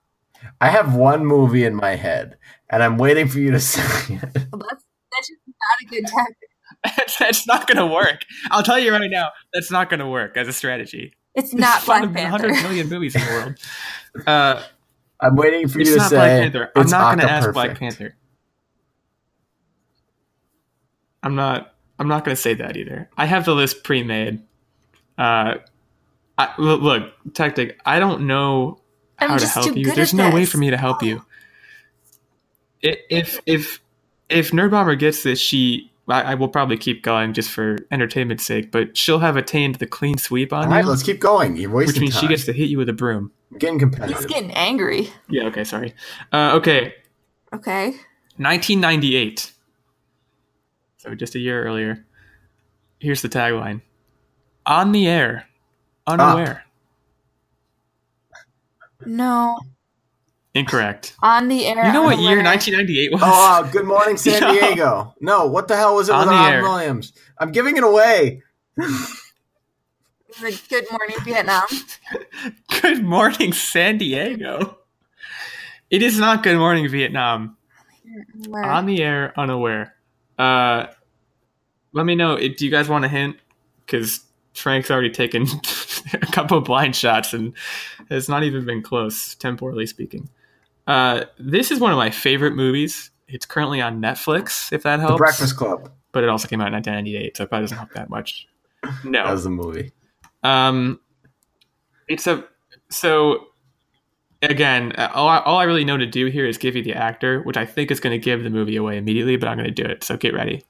[0.61, 2.37] I have one movie in my head,
[2.69, 3.81] and I'm waiting for you to say
[4.13, 4.21] it.
[4.51, 7.17] Well, that's that's just not a good tactic.
[7.19, 8.23] that's not going to work.
[8.51, 11.13] I'll tell you right now, that's not going to work as a strategy.
[11.35, 12.47] It's not There's Black Panther.
[12.47, 13.57] 100 million movies in the world.
[14.27, 14.63] Uh,
[15.21, 16.71] I'm waiting for it's you to not say Black Panther.
[16.75, 17.79] I'm not going to ask Black Perfect.
[17.79, 18.15] Panther.
[21.21, 21.75] I'm not.
[21.97, 23.09] I'm not going to say that either.
[23.17, 24.41] I have the list pre-made.
[25.17, 25.55] Uh,
[26.37, 27.77] I, look, look, tactic.
[27.85, 28.79] I don't know
[29.17, 29.91] I'm how to help you.
[29.93, 31.25] There's at no way for me to help you.
[32.81, 33.81] If if
[34.29, 38.45] if Nerd Bomber gets this, she I, I will probably keep going just for entertainment's
[38.45, 38.71] sake.
[38.71, 41.57] But she'll have attained the clean sweep on All right, you, let's keep going.
[41.57, 42.21] You're wasting which means time.
[42.21, 43.33] she gets to hit you with a broom.
[43.51, 45.09] I'm getting He's getting angry.
[45.29, 45.45] Yeah.
[45.45, 45.63] Okay.
[45.63, 45.93] Sorry.
[46.31, 46.93] Uh, okay.
[47.53, 47.87] Okay.
[48.37, 49.51] 1998.
[50.97, 52.05] So just a year earlier.
[52.99, 53.81] Here's the tagline:
[54.65, 55.47] On the air,
[56.05, 56.65] unaware.
[59.05, 59.57] No.
[60.53, 61.15] Incorrect.
[61.21, 61.85] On the air.
[61.85, 63.21] You know what year 1998 was?
[63.23, 65.13] Oh, uh, Good Morning San Diego.
[65.21, 66.63] No, what the hell was it On with the Robin air.
[66.63, 67.13] Williams?
[67.39, 68.41] I'm giving it away.
[70.37, 71.65] The Good Morning Vietnam.
[72.81, 74.77] Good morning, San Diego.
[75.89, 77.57] It is not Good Morning Vietnam.
[78.47, 78.63] Where?
[78.63, 79.95] On the air, unaware.
[80.37, 80.85] Uh,
[81.93, 82.37] let me know.
[82.37, 83.37] Do you guys want a hint?
[83.85, 84.21] Because
[84.53, 85.43] Frank's already taken
[86.13, 87.53] a couple blind shots and
[88.09, 90.29] has not even been close, temporally speaking.
[90.85, 93.11] Uh, this is one of my favorite movies.
[93.27, 95.13] It's currently on Netflix, if that helps.
[95.13, 95.91] The Breakfast Club.
[96.11, 98.47] But it also came out in 1998, so it probably doesn't help that much.
[99.03, 99.25] No.
[99.25, 99.91] That was the movie.
[100.43, 100.99] Um,
[102.07, 102.43] it's a
[102.89, 103.47] so
[104.41, 104.93] again.
[104.93, 107.41] uh, All I, all I really know to do here is give you the actor,
[107.41, 109.35] which I think is going to give the movie away immediately.
[109.37, 110.03] But I'm going to do it.
[110.03, 110.63] So get ready.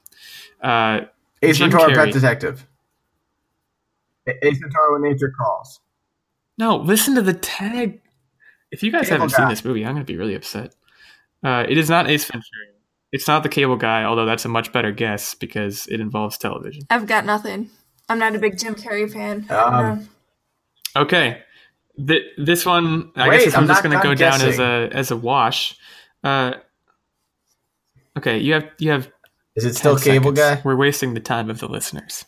[0.60, 1.02] Uh,
[1.42, 2.66] Ace Jim Ventura, Pet Detective.
[4.28, 5.80] Ace Ventura, When Nature Calls.
[6.58, 8.00] no, listen to the tag.
[8.70, 10.74] If you guys Cable haven't seen this movie, I'm going to be really upset.
[11.42, 12.44] Uh, it is not Ace Ventura.
[13.12, 16.84] It's not the Cable Guy, although that's a much better guess because it involves television.
[16.90, 17.70] I've got nothing.
[18.10, 19.46] I'm not a big Jim Carrey fan.
[19.50, 20.08] Um,
[20.96, 21.42] Okay.
[22.04, 24.58] Th- this one, I Wait, guess this I'm just going to go done down as
[24.58, 25.76] a as a wash.
[26.24, 26.54] Uh,
[28.18, 29.10] okay, you have you have
[29.54, 30.56] Is it still Cable seconds.
[30.56, 30.62] Guy?
[30.64, 32.24] We're wasting the time of the listeners.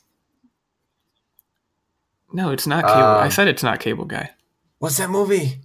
[2.33, 3.01] No, it's not cable.
[3.03, 4.31] Um, I said it's not cable guy.
[4.79, 5.61] What's that movie?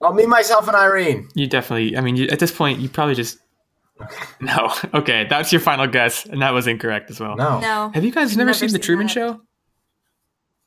[0.00, 1.28] Oh, me, myself, and Irene.
[1.34, 1.96] You definitely.
[1.96, 3.38] I mean, you, at this point, you probably just.
[4.40, 4.72] No.
[4.94, 7.36] Okay, that's your final guess, and that was incorrect as well.
[7.36, 7.58] No.
[7.60, 7.90] No.
[7.94, 9.12] Have you guys never, Never seen The Truman that.
[9.12, 9.40] Show?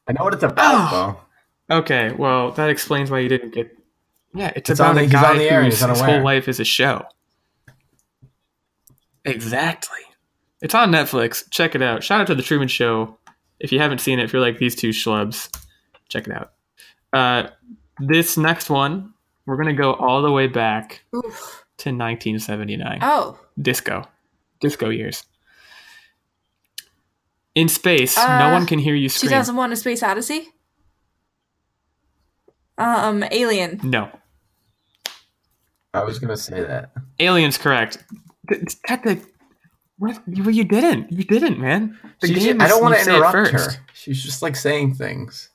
[0.08, 0.58] I know what it's about,
[0.94, 1.18] Oh.
[1.70, 1.76] though.
[1.78, 3.76] Okay, well, that explains why you didn't get.
[4.34, 5.90] Yeah, it's, It's about on the- a he's guy on the air and whose he's
[5.90, 7.04] his whole life is a show.
[9.26, 10.00] Exactly.
[10.62, 11.44] It's on Netflix.
[11.52, 12.04] Check it out.
[12.04, 13.18] Shout out to The Truman Show.
[13.60, 15.50] If you haven't seen it, if you're like these two schlubs,
[16.10, 16.52] check it out.
[17.14, 17.50] Uh,
[18.00, 19.14] this next one,
[19.46, 21.66] we're going to go all the way back Oof.
[21.82, 23.00] To 1979.
[23.02, 23.40] Oh.
[23.62, 24.08] Disco.
[24.60, 25.24] Disco years.
[27.56, 29.30] In space, no Uh, one can hear you scream.
[29.32, 30.48] 2001: A Space Odyssey.
[32.78, 33.80] Um, Alien.
[33.84, 34.10] No.
[35.94, 36.92] I was gonna say that.
[37.20, 37.98] Aliens, correct.
[38.48, 39.26] Detective,
[39.98, 40.22] what?
[40.28, 41.12] You, you didn't.
[41.12, 41.98] You didn't, man.
[42.22, 43.72] The She- game I is- don't want to interrupt her.
[43.94, 45.50] She's just like saying things.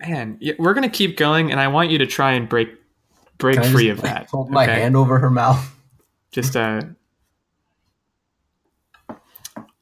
[0.00, 2.70] Man, we're gonna keep going, and I want you to try and break
[3.40, 4.28] break Can I free just, of like, that.
[4.28, 4.80] Hold my okay?
[4.80, 5.76] hand over her mouth.
[6.30, 6.82] Just uh,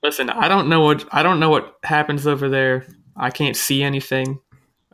[0.02, 0.30] listen.
[0.30, 2.86] I don't know what I don't know what happens over there.
[3.16, 4.40] I can't see anything.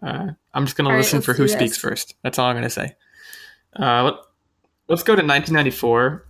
[0.02, 1.78] Uh, I'm just gonna All right, listen let's for who speaks this.
[1.78, 2.14] first.
[2.22, 2.96] That's all I'm gonna say.
[3.78, 4.14] Uh, let,
[4.88, 6.26] let's go to 1994.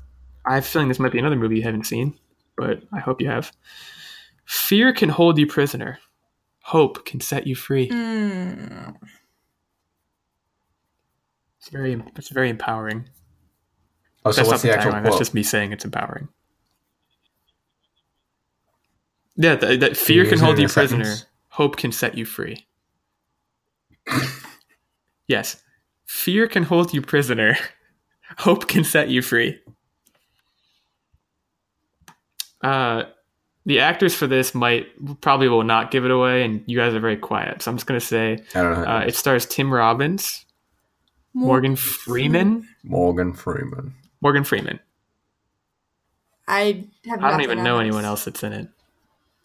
[0.46, 2.18] I have a feeling this might be another movie you haven't seen,
[2.56, 3.50] but I hope you have.
[4.44, 5.98] Fear can hold you prisoner.
[6.62, 7.88] Hope can set you free.
[7.88, 8.96] Mm.
[11.64, 13.08] It's very, it's very empowering.
[14.22, 15.04] Oh, so That's what's not the actual quote?
[15.04, 16.28] That's just me saying it's empowering.
[19.36, 21.04] Yeah, that, that fear you can hold you prisoner.
[21.04, 21.26] sentence?
[21.48, 22.66] Hope can set you free.
[25.26, 25.62] yes,
[26.04, 27.56] fear can hold you prisoner.
[28.38, 29.58] Hope can set you free.
[32.62, 33.04] Uh,
[33.64, 34.86] the actors for this might
[35.22, 37.62] probably will not give it away, and you guys are very quiet.
[37.62, 38.84] So I'm just gonna say I don't know.
[38.84, 40.44] uh, it stars Tim Robbins,
[41.34, 43.94] Morgan Freeman, Morgan Freeman.
[44.20, 44.78] Morgan Freeman.
[46.46, 47.22] I have.
[47.22, 47.86] I don't even on know this.
[47.86, 48.68] anyone else that's in it.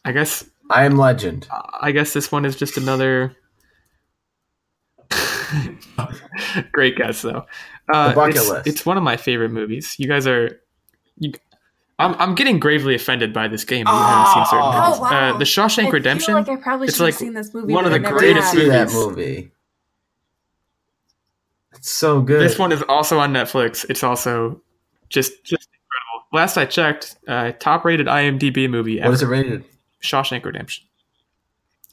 [0.05, 1.47] I guess I am Legend.
[1.81, 3.35] I guess this one is just another
[6.71, 7.45] great guess though.
[7.91, 8.67] Uh, The bucket it's, list.
[8.67, 9.95] it's one of my favorite movies.
[9.97, 10.61] You guys are
[11.17, 11.31] you
[11.97, 13.85] I'm, I'm getting gravely offended by this game.
[13.85, 15.33] You haven't seen certain Oh, wow.
[15.33, 16.27] Uh, the Shawshank I Redemption.
[16.27, 17.73] feel like I probably it's should have like seen this movie.
[17.73, 18.61] one of the greatest have.
[18.61, 19.51] See that movie.
[21.79, 22.41] It's so good.
[22.41, 23.85] This one is also on Netflix.
[23.89, 24.61] It's also
[25.07, 26.27] just just incredible.
[26.33, 29.09] Last I checked, uh, top rated IMDb movie ever.
[29.09, 29.63] What is it rated?
[30.03, 30.85] Shawshank Redemption.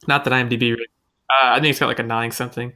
[0.08, 0.72] Not that IMDb.
[0.72, 0.76] Uh,
[1.30, 2.72] I think it's got like a nine something.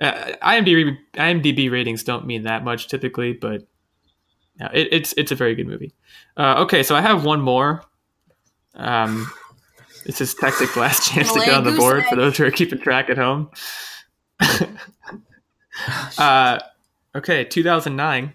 [0.00, 3.66] Uh, IMDb IMDb ratings don't mean that much typically, but
[4.60, 5.92] yeah, it, it's it's a very good movie.
[6.36, 7.82] Uh, okay, so I have one more.
[8.74, 9.28] Um,
[10.06, 12.52] this is Tactic last chance to get on the board goose for those who are
[12.52, 13.50] keeping track at home.
[16.18, 16.58] uh,
[17.14, 18.32] okay, 2009.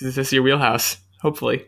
[0.00, 0.98] Is this your wheelhouse?
[1.20, 1.66] Hopefully.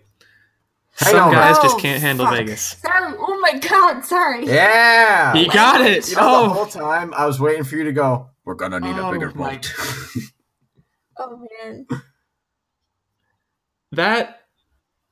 [0.98, 1.32] Hang Some on.
[1.32, 2.36] guys Oh, just can't handle fuck.
[2.36, 2.62] Vegas.
[2.80, 3.14] Sorry.
[3.18, 4.04] Oh my god.
[4.04, 4.46] Sorry.
[4.46, 5.34] Yeah.
[5.34, 6.08] He got it.
[6.08, 8.30] You know, the Oh, whole time I was waiting for you to go.
[8.44, 9.74] We're gonna need Oh a bigger my boat.
[11.18, 11.86] Oh man.
[13.92, 14.42] that.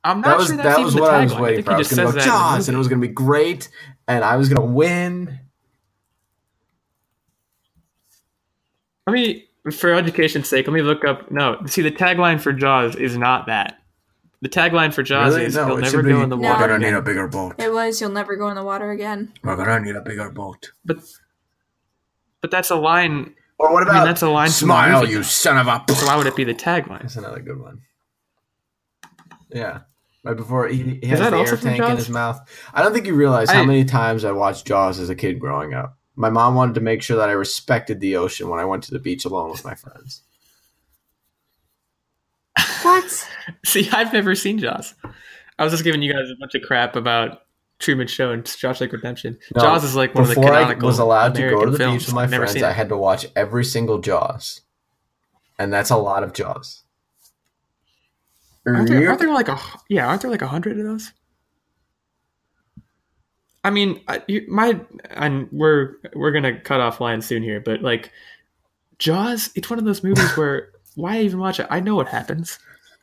[0.03, 1.41] I'm not that was sure that's that even was the what I was tagline.
[1.41, 1.71] waiting for.
[1.71, 3.69] he I was just gonna says go that Jaws, and it was gonna be great,
[4.07, 5.39] and I was gonna win.
[9.07, 11.31] Let me, for education's sake, let me look up.
[11.31, 13.79] No, see, the tagline for Jaws is not that.
[14.41, 15.47] The tagline for Jaws Really?
[15.47, 16.43] is No, "You'll never should go in the No.
[16.43, 17.55] We're water." gonna need again." a bigger boat.
[17.59, 18.01] It was.
[18.01, 19.33] You'll never go in the water again.
[19.43, 20.71] We're gonna need a bigger boat.
[20.85, 20.99] But,
[22.43, 23.35] but that's a line.
[23.59, 24.51] Or what I mean, about that's a line.
[24.51, 25.83] smile, you son of a?
[25.95, 27.03] So why would it be the tagline?
[27.03, 27.81] That's another good one.
[29.51, 29.81] Yeah.
[30.25, 32.41] Right before he, he has that the air from tank in his mouth.
[32.73, 35.75] I don't think you realize how many times I watched Jaws as a kid growing
[35.75, 35.99] up.
[36.17, 38.93] My mom wanted to make sure that I respected the ocean when I went to
[38.93, 40.23] the beach alone with my friends.
[42.83, 43.29] What?
[43.65, 44.95] See, I've never seen Jaws.
[45.59, 47.43] I was just giving you guys a bunch of crap about
[47.79, 49.39] Truman Show and Shawshank Redemption.
[49.55, 51.71] No, Jaws is like one of the Before I was allowed to go American to
[51.73, 52.03] the films.
[52.03, 54.61] beach with my never friends, I had to watch every single Jaws.
[55.59, 56.83] And that's a lot of Jaws.
[58.67, 59.59] Aren't there, aren't there like a
[59.89, 60.07] yeah?
[60.07, 61.13] Aren't there like a hundred of those?
[63.65, 64.79] I mean, I, my
[65.11, 68.13] and we're we're gonna cut off line soon here, but like
[68.99, 71.67] Jaws, it's one of those movies where why even watch it?
[71.71, 72.59] I know what happens.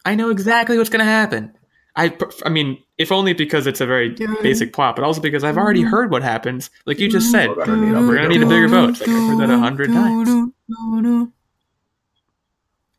[0.05, 1.57] I know exactly what's gonna happen.
[1.95, 5.57] I I mean, if only because it's a very basic plot, but also because I've
[5.57, 5.89] already mm-hmm.
[5.89, 6.69] heard what happens.
[6.85, 8.99] Like you just said, We're gonna need a we're gonna need a bigger boat.
[8.99, 11.31] Like I've heard that a hundred times.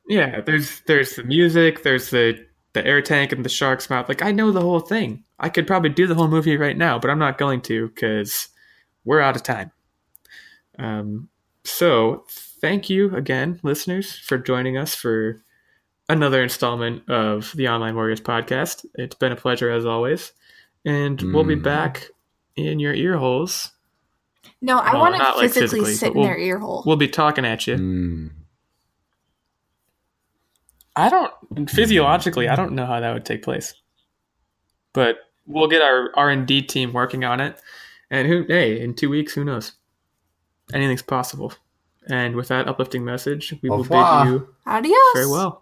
[0.08, 2.44] Yeah, there's there's the music, there's the
[2.74, 4.08] the air tank and the shark's mouth.
[4.08, 5.24] Like I know the whole thing.
[5.38, 8.48] I could probably do the whole movie right now, but I'm not going to because
[9.04, 9.70] we're out of time.
[10.78, 11.28] Um,
[11.64, 15.42] so thank you again, listeners, for joining us for
[16.08, 18.84] another installment of the Online Warriors podcast.
[18.94, 20.32] It's been a pleasure as always,
[20.84, 21.62] and we'll be Mm.
[21.62, 22.08] back
[22.56, 23.70] in your ear holes.
[24.60, 26.82] No, I Well, want to not, like, physically, physically, sit in we'll- their ear hole.
[26.86, 27.76] We'll be talking at you.
[27.76, 28.30] Mm.
[30.96, 32.48] I don't physiologically.
[32.48, 33.74] I don't know how that would take place,
[34.92, 35.16] but
[35.46, 37.60] we'll get our R and D team working on it.
[38.10, 38.44] And who?
[38.46, 39.72] Hey, in two weeks, who knows?
[40.72, 41.54] Anything's possible.
[42.08, 44.96] And with that uplifting message, we Au will bid you Adios.
[45.14, 45.61] farewell.